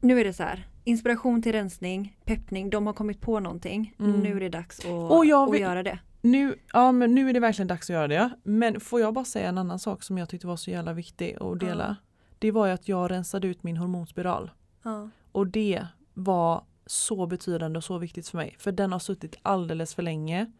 Nu 0.00 0.20
är 0.20 0.24
det 0.24 0.32
så 0.32 0.42
här 0.42 0.66
Inspiration 0.86 1.42
till 1.42 1.52
rensning, 1.52 2.16
peppning, 2.24 2.70
de 2.70 2.86
har 2.86 2.94
kommit 2.94 3.20
på 3.20 3.40
någonting. 3.40 3.94
Mm. 3.98 4.20
Nu 4.20 4.36
är 4.36 4.40
det 4.40 4.48
dags 4.48 4.80
att, 4.80 4.86
Och 4.86 5.26
jag 5.26 5.48
att 5.48 5.54
vill- 5.54 5.60
göra 5.60 5.82
det. 5.82 5.98
Nu, 6.20 6.58
ja, 6.72 6.92
men 6.92 7.14
nu 7.14 7.28
är 7.28 7.32
det 7.32 7.40
verkligen 7.40 7.68
dags 7.68 7.90
att 7.90 7.94
göra 7.94 8.08
det. 8.08 8.30
Men 8.42 8.80
får 8.80 9.00
jag 9.00 9.14
bara 9.14 9.24
säga 9.24 9.48
en 9.48 9.58
annan 9.58 9.78
sak 9.78 10.02
som 10.02 10.18
jag 10.18 10.28
tyckte 10.28 10.46
var 10.46 10.56
så 10.56 10.70
jävla 10.70 10.92
viktig 10.92 11.36
att 11.40 11.60
dela. 11.60 11.84
Ja. 11.88 11.94
Det 12.38 12.50
var 12.50 12.66
ju 12.66 12.72
att 12.72 12.88
jag 12.88 13.10
rensade 13.10 13.48
ut 13.48 13.62
min 13.62 13.76
hormonspiral. 13.76 14.50
Ja. 14.82 15.08
Och 15.32 15.46
det 15.46 15.86
var 16.14 16.64
så 16.86 17.26
betydande 17.26 17.76
och 17.76 17.84
så 17.84 17.98
viktigt 17.98 18.28
för 18.28 18.36
mig. 18.38 18.54
För 18.58 18.72
den 18.72 18.92
har 18.92 18.98
suttit 18.98 19.36
alldeles 19.42 19.94
för 19.94 20.02
länge. 20.02 20.52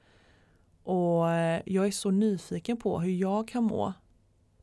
Och 0.83 1.31
eh, 1.31 1.63
jag 1.67 1.87
är 1.87 1.91
så 1.91 2.11
nyfiken 2.11 2.77
på 2.77 3.01
hur 3.01 3.13
jag 3.13 3.49
kan 3.49 3.65
må 3.65 3.93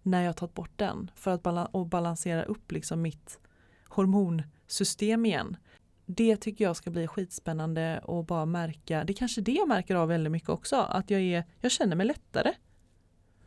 när 0.04 0.24
jag 0.24 0.38
tagit 0.38 0.54
bort 0.54 0.72
den. 0.76 1.12
För 1.16 1.32
att 1.32 1.44
bala- 1.44 1.70
och 1.72 1.88
balansera 1.88 2.44
upp 2.44 2.72
liksom 2.72 3.02
mitt 3.02 3.40
hormonsystem 3.88 5.26
igen. 5.26 5.58
Det 6.06 6.38
tycker 6.38 6.66
jag 6.66 6.76
ska 6.76 6.92
bli 6.92 7.08
skitspännande 7.08 8.02
och 8.04 8.26
bara 8.26 8.46
märka, 8.46 9.04
det 9.04 9.14
är 9.14 9.16
kanske 9.16 9.42
det 9.42 9.52
jag 9.52 9.68
märker 9.68 9.96
av 9.96 10.08
väldigt 10.08 10.32
mycket 10.32 10.50
också, 10.50 10.76
att 10.76 11.10
jag, 11.10 11.22
är, 11.22 11.44
jag 11.60 11.72
känner 11.72 11.96
mig 11.96 12.06
lättare. 12.06 12.54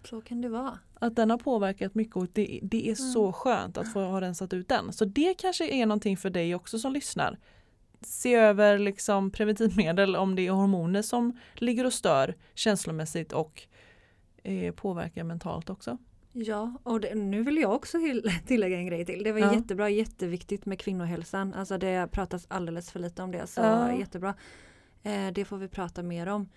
Så 0.04 0.20
kan 0.20 0.40
det 0.40 0.48
vara. 0.48 0.78
Att 0.94 1.16
den 1.16 1.30
har 1.30 1.38
påverkat 1.38 1.94
mycket 1.94 2.16
och 2.16 2.28
det, 2.32 2.60
det 2.62 2.90
är 2.90 2.94
så 2.94 3.32
skönt 3.32 3.78
att 3.78 3.92
få 3.92 4.04
ha 4.04 4.20
rensat 4.20 4.52
ut 4.52 4.68
den. 4.68 4.92
Så 4.92 5.04
det 5.04 5.34
kanske 5.34 5.68
är 5.68 5.86
någonting 5.86 6.16
för 6.16 6.30
dig 6.30 6.54
också 6.54 6.78
som 6.78 6.92
lyssnar. 6.92 7.38
Se 8.00 8.34
över 8.34 8.78
liksom 8.78 9.30
preventivmedel 9.30 10.16
om 10.16 10.34
det 10.34 10.46
är 10.46 10.50
hormoner 10.50 11.02
som 11.02 11.38
ligger 11.54 11.86
och 11.86 11.92
stör 11.92 12.34
känslomässigt 12.54 13.32
och 13.32 13.62
eh, 14.42 14.74
påverkar 14.74 15.24
mentalt 15.24 15.70
också. 15.70 15.98
Ja, 16.36 16.72
och 16.82 17.00
det, 17.00 17.14
nu 17.14 17.42
vill 17.42 17.56
jag 17.56 17.72
också 17.72 17.98
till, 17.98 18.30
tillägga 18.46 18.76
en 18.78 18.86
grej 18.86 19.04
till. 19.06 19.24
Det 19.24 19.32
var 19.32 19.40
Ja. 19.40 19.54
jättebra, 19.54 19.90
jätteviktigt 19.90 20.66
med 20.66 20.78
kvinnohälsan. 20.80 21.54
Alltså 21.54 21.78
det 21.78 22.08
pratas 22.12 22.46
alldeles 22.48 22.90
för 22.92 23.00
lite 23.00 23.22
om 23.22 23.30
det. 23.32 23.46
Så 23.46 23.60
Ja. 23.60 23.92
jättebra. 23.98 24.34
Eh, 25.02 25.26
det 25.32 25.44
får 25.44 25.58
vi 25.58 25.68
prata 25.68 26.02
mer 26.02 26.26
om. 26.26 26.48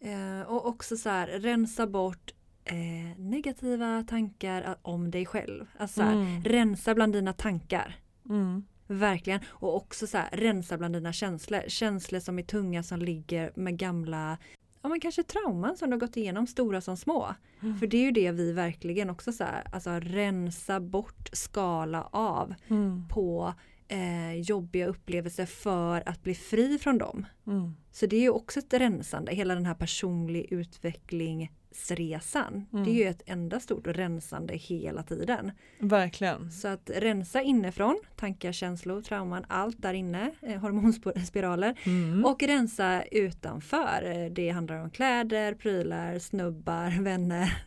Eh, 0.00 0.40
och 0.48 0.66
också 0.66 0.96
så 0.96 1.08
här, 1.08 1.26
rensa 1.26 1.86
bort 1.86 2.34
eh, 2.64 3.18
negativa 3.20 4.04
tankar 4.08 4.76
om 4.82 5.10
dig 5.10 5.26
själv. 5.26 5.66
Alltså 5.78 5.94
så 6.00 6.02
här, 6.02 6.12
Mm. 6.14 6.42
rensa 6.42 6.94
bland 6.94 7.12
dina 7.12 7.32
tankar. 7.32 7.96
Mm. 8.28 8.64
Verkligen. 8.86 9.40
Och 9.48 9.76
också 9.76 10.06
så 10.06 10.18
här, 10.18 10.28
rensa 10.32 10.78
bland 10.78 10.94
dina 10.94 11.12
känslor. 11.12 11.60
Känslor 11.68 12.20
som 12.20 12.38
är 12.38 12.42
tunga 12.42 12.82
som 12.82 12.98
ligger 13.00 13.52
med 13.54 13.76
gamla 13.78 14.38
Ja 14.84 14.88
men 14.88 15.00
kanske 15.00 15.22
trauman 15.22 15.76
som 15.76 15.90
du 15.90 15.94
har 15.96 16.00
gått 16.00 16.16
igenom, 16.16 16.46
stora 16.46 16.80
som 16.80 16.96
små. 16.96 17.34
Mm. 17.62 17.78
För 17.78 17.86
det 17.86 17.96
är 17.96 18.02
ju 18.02 18.10
det 18.10 18.30
vi 18.30 18.52
verkligen 18.52 19.10
också 19.10 19.32
så 19.32 19.44
här, 19.44 19.66
alltså 19.72 19.90
rensa 19.90 20.80
bort, 20.80 21.28
skala 21.32 22.08
av 22.10 22.54
Mm. 22.68 23.08
på 23.08 23.54
eh, 23.88 24.32
jobbiga 24.34 24.86
upplevelser 24.86 25.46
för 25.46 26.08
att 26.08 26.22
bli 26.22 26.34
fri 26.34 26.78
från 26.78 26.98
dem. 26.98 27.26
Mm. 27.46 27.74
Så 27.92 28.06
det 28.06 28.16
är 28.16 28.20
ju 28.20 28.30
också 28.30 28.58
ett 28.58 28.72
rensande, 28.74 29.34
hela 29.34 29.54
den 29.54 29.66
här 29.66 29.74
personlig 29.74 30.46
utvecklingsresan. 30.52 32.66
Mm. 32.72 32.84
Det 32.84 32.90
är 32.90 32.94
ju 32.94 33.04
ett 33.08 33.22
enda 33.26 33.60
stort 33.60 33.86
rensande 33.86 34.54
hela 34.54 35.02
tiden. 35.02 35.52
Verkligen. 35.78 36.52
Så 36.52 36.68
att 36.68 36.90
rensa 36.94 37.42
inifrån, 37.42 38.00
tankar, 38.16 38.52
känslor, 38.52 39.02
trauman, 39.02 39.44
allt 39.48 39.82
där 39.82 39.94
inne, 39.94 40.30
eh, 40.42 40.60
hormonspiraler. 40.60 41.78
Mm. 41.86 42.24
Och 42.24 42.42
rensa 42.42 43.02
utanför. 43.02 44.02
Eh, 44.04 44.30
Det 44.32 44.50
handlar 44.50 44.76
om 44.82 44.90
kläder, 44.90 45.54
prylar, 45.54 46.18
snubbar, 46.18 46.90
vänner. 47.02 47.62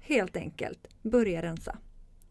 helt 0.00 0.36
enkelt. 0.36 0.88
Börja 1.02 1.42
rensa. 1.42 1.78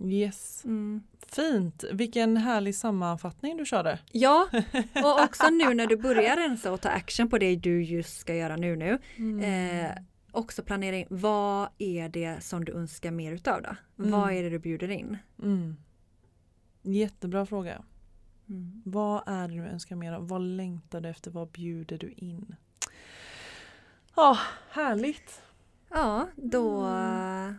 Yes. 0.06 0.62
Mm. 0.65 1.04
Fint! 1.32 1.84
Vilken 1.92 2.38
härlig 2.38 2.76
sammanfattning 2.76 3.58
du 3.58 3.66
körde. 3.66 4.00
Ja, 4.12 4.48
och 5.04 5.24
också 5.24 5.50
nu 5.50 5.74
när 5.74 5.88
du 5.88 5.98
börjar 5.98 6.36
rensa 6.36 6.72
och 6.72 6.82
ta 6.82 6.90
action 6.90 7.30
på 7.30 7.38
det 7.38 7.56
du 7.56 7.84
just 7.84 8.20
ska 8.20 8.36
göra 8.36 8.56
nu 8.56 8.76
nu. 8.76 9.00
Eh, 9.44 9.92
också 10.32 10.63
planera 10.63 10.96
in, 10.96 11.08
vad 11.10 11.70
är 11.78 12.10
det 12.10 12.44
som 12.44 12.66
du 12.66 12.72
önskar 12.74 13.12
mer 13.12 13.32
utav 13.32 13.62
då? 13.62 13.76
Mm. 14.04 14.12
Vad 14.12 14.32
är 14.34 14.44
det 14.44 14.50
du 14.50 14.60
bjuder 14.60 14.90
in? 14.92 15.18
Mm. 15.44 15.76
Jättebra 16.82 17.46
fråga. 17.46 17.84
Mm. 18.50 18.82
Vad 18.86 19.24
är 19.28 19.48
det 19.48 19.54
du 19.56 19.62
önskar 19.63 19.96
mer 19.96 20.13
av? 20.13 20.28
Vad 20.28 20.42
längtar 20.42 21.02
du 21.02 21.10
efter? 21.10 21.32
Vad 21.32 21.48
bjuder 21.48 21.98
du 21.98 22.12
in? 22.18 22.56
Ja, 24.16 24.38
härligt! 24.72 25.42
Ja, 25.90 26.28
då, 26.36 26.82
Mm. 26.82 27.56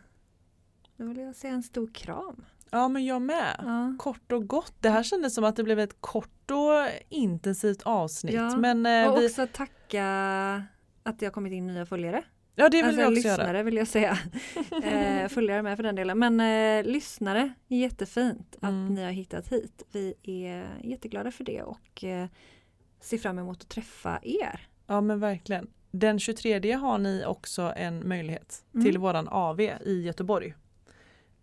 då 0.96 1.04
vill 1.06 1.18
jag 1.18 1.36
säga 1.36 1.52
en 1.54 1.62
stor 1.62 1.90
kram. 1.94 2.44
Ja, 2.70 2.88
men 2.88 3.04
jag 3.04 3.22
med. 3.22 3.56
Ja. 3.58 3.94
Kort 3.98 4.32
och 4.32 4.48
gott. 4.48 4.74
Det 4.80 4.90
här 4.90 5.02
kändes 5.02 5.34
som 5.34 5.44
att 5.44 5.56
det 5.56 5.64
blev 5.64 5.78
ett 5.80 6.00
kort 6.00 6.50
och 6.50 6.88
intensivt 7.08 7.82
avsnitt. 7.82 8.34
Ja, 8.34 8.56
Men 8.56 8.86
eh, 8.86 9.12
Och 9.12 9.22
vi, 9.22 9.26
också 9.28 9.46
tacka 9.52 10.04
att 11.02 11.18
det 11.18 11.26
har 11.26 11.30
kommit 11.30 11.52
in 11.52 11.66
nya 11.66 11.86
följare. 11.86 12.22
ja, 12.54 12.68
det 12.68 12.76
vill 12.76 12.84
alltså 12.86 13.00
vi 13.00 13.06
också 13.06 13.14
lyssnare 13.28 13.46
göra. 13.52 13.62
vill 13.62 13.76
jag 13.76 13.88
säga. 13.88 14.18
eh, 14.82 15.28
följare 15.28 15.62
med 15.62 15.76
för 15.76 15.82
den 15.82 15.94
delen. 15.94 16.18
Men 16.18 16.40
eh, 16.40 16.90
lyssnare, 16.92 17.52
jättefint 17.66 18.56
att 18.60 18.68
Mm. 18.70 18.94
ni 18.94 19.04
har 19.04 19.10
hittat 19.10 19.48
hit. 19.52 19.82
Vi 19.92 20.14
är 20.22 20.78
jätteglada 20.84 21.30
för 21.30 21.44
det 21.44 21.62
och 21.62 22.04
eh, 22.04 22.26
ser 23.00 23.18
fram 23.18 23.38
emot 23.38 23.62
att 23.62 23.68
träffa 23.68 24.18
er. 24.22 24.68
Ja, 24.86 25.00
men 25.00 25.20
verkligen. 25.20 25.70
Den 25.90 26.18
23 26.18 26.72
har 26.72 26.98
ni 26.98 27.24
också 27.26 27.72
en 27.76 28.08
möjlighet 28.08 28.64
Mm. 28.74 28.84
till 28.84 28.98
våran 28.98 29.28
AV 29.28 29.60
i 29.60 30.02
Göteborg. 30.06 30.54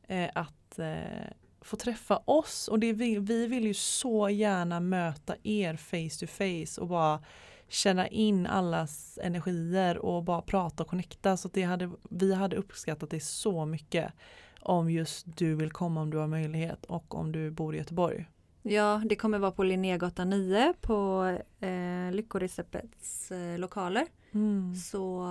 Eh, 0.08 0.30
att 0.36 0.54
eh, 0.80 1.28
få 1.62 1.76
träffa 1.76 2.22
oss 2.26 2.68
och 2.68 2.80
det 2.80 2.94
vi, 2.94 3.20
vi 3.20 3.48
vill 3.48 3.66
ju 3.66 3.74
så 3.74 4.30
gärna 4.30 4.80
möta 4.80 5.36
er 5.44 5.76
face 5.76 6.20
to 6.20 6.28
face 6.28 6.82
och 6.82 6.88
bara 6.88 7.20
känna 7.68 8.08
in 8.08 8.48
allas 8.48 9.20
energier 9.22 9.98
och 9.98 10.24
bara 10.24 10.42
prata 10.42 10.84
och 10.84 10.90
connecta. 10.90 11.38
Så 11.38 11.50
det 11.54 11.64
hade, 11.64 11.92
vi 12.10 12.34
hade 12.34 12.56
uppskattat 12.56 13.10
det 13.10 13.20
så 13.20 13.66
mycket 13.66 14.14
om 14.60 14.92
just 14.92 15.38
du 15.38 15.56
vill 15.56 15.72
komma 15.72 16.02
om 16.02 16.10
du 16.10 16.18
har 16.18 16.28
möjlighet 16.28 16.86
och 16.86 17.16
om 17.16 17.32
du 17.32 17.52
bor 17.52 17.76
i 17.76 17.78
Göteborg. 17.78 18.26
Ja, 18.62 19.02
det 19.06 19.16
kommer 19.16 19.40
vara 19.40 19.52
på 19.52 19.64
Linnégatan 19.64 20.30
9 20.30 20.74
på 20.82 21.26
eh, 21.60 22.12
Lyckoreceptets 22.12 23.32
eh, 23.32 23.60
lokaler. 23.60 24.08
Mm. 24.32 24.76
Så 24.76 25.26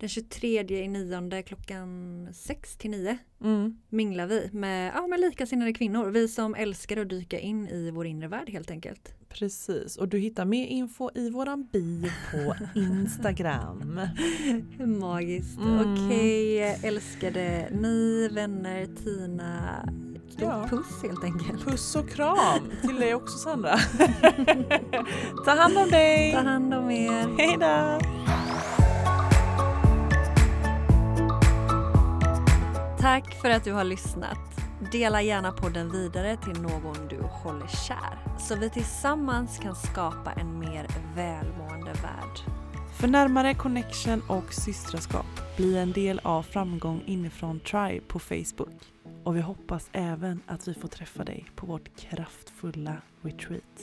den 0.00 0.08
23 0.08 0.60
i 0.68 0.88
nionde 0.88 1.42
klockan 1.42 2.28
6 2.34 2.76
till 2.76 2.90
9 2.90 3.18
Mm. 3.44 3.76
minglar 3.88 4.26
vi 4.26 4.48
med, 4.52 4.92
ja, 4.94 5.06
med 5.06 5.20
likasinnade 5.20 5.72
kvinnor. 5.72 6.10
Vi 6.10 6.28
som 6.28 6.54
älskar 6.54 6.96
att 6.96 7.08
dyka 7.08 7.38
in 7.38 7.68
i 7.68 7.90
vår 7.90 8.06
inre 8.06 8.28
värld 8.28 8.50
helt 8.50 8.70
enkelt. 8.70 9.14
Precis, 9.28 9.96
och 9.96 10.08
du 10.08 10.18
hittar 10.18 10.44
mer 10.44 10.66
info 10.66 11.10
i 11.14 11.30
våran 11.30 11.64
bio 11.72 12.08
på 12.30 12.54
Instagram. 12.80 14.00
Magiskt. 15.00 15.58
Mm. 15.58 15.78
Okej, 16.06 16.58
älskade 16.82 17.68
ni, 17.70 18.28
vänner, 18.32 18.86
Tina. 19.04 19.88
Stort 20.28 20.42
Ja. 20.42 20.66
puss 20.70 21.02
helt 21.02 21.24
enkelt. 21.24 21.64
Puss 21.64 21.96
och 21.96 22.08
kram 22.08 22.70
till 22.82 22.96
dig 22.96 23.14
också 23.14 23.38
Sandra. 23.38 23.76
Ta 25.44 25.50
hand 25.50 25.78
om 25.78 25.88
dig. 25.90 26.32
Ta 26.32 26.38
hand 26.40 26.74
om 26.74 26.90
er. 26.90 27.36
Hej 27.38 27.56
Tack 33.04 33.34
för 33.42 33.50
att 33.50 33.64
du 33.64 33.72
har 33.72 33.84
lyssnat. 33.84 34.38
Dela 34.92 35.22
gärna 35.22 35.52
podden 35.52 35.92
vidare 35.92 36.36
till 36.36 36.62
någon 36.62 37.08
du 37.08 37.20
håller 37.20 37.66
kär 37.66 38.38
så 38.38 38.56
vi 38.56 38.70
tillsammans 38.70 39.58
kan 39.58 39.76
skapa 39.76 40.32
en 40.32 40.58
mer 40.58 40.86
välmående 41.14 41.92
värld. 41.92 42.52
För 43.00 43.08
närmare 43.08 43.54
connection 43.54 44.22
och 44.28 44.54
systraskap, 44.54 45.26
bli 45.56 45.76
en 45.78 45.92
del 45.92 46.20
av 46.24 46.42
Framgång 46.42 47.02
inifrån 47.06 47.60
Tribe 47.60 48.00
på 48.08 48.18
Facebook. 48.18 48.92
Och 49.24 49.36
vi 49.36 49.40
hoppas 49.40 49.88
även 49.92 50.40
att 50.46 50.68
vi 50.68 50.74
får 50.74 50.88
träffa 50.88 51.24
dig 51.24 51.46
på 51.56 51.66
vårt 51.66 51.96
kraftfulla 51.96 52.96
retreat. 53.22 53.80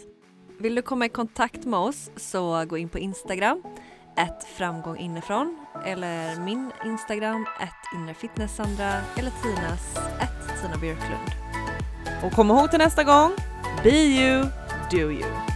Vill 0.60 0.76
du 0.76 0.82
komma 0.82 1.06
i 1.06 1.10
kontakt 1.10 1.66
med 1.66 1.80
oss 1.80 2.12
så 2.16 2.66
gå 2.66 2.78
in 2.78 2.90
på 2.90 3.00
Instagram, 3.00 3.64
ett 4.18 4.44
framgång 4.44 4.98
inifrån 4.98 5.58
eller 5.86 6.40
min 6.40 6.72
Instagram, 6.86 7.46
ett 7.62 7.96
inrefitnesssandra 7.96 8.92
eller 9.18 9.32
Tinas, 9.44 9.98
ett 10.20 10.62
Tina 10.62 10.78
Björklund. 10.78 11.32
Och 12.24 12.32
kom 12.32 12.50
ihåg 12.50 12.70
till 12.70 12.80
nästa 12.80 13.04
gång, 13.04 13.32
be 13.84 13.90
you, 13.90 14.46
do 14.92 15.12
you. 15.12 15.51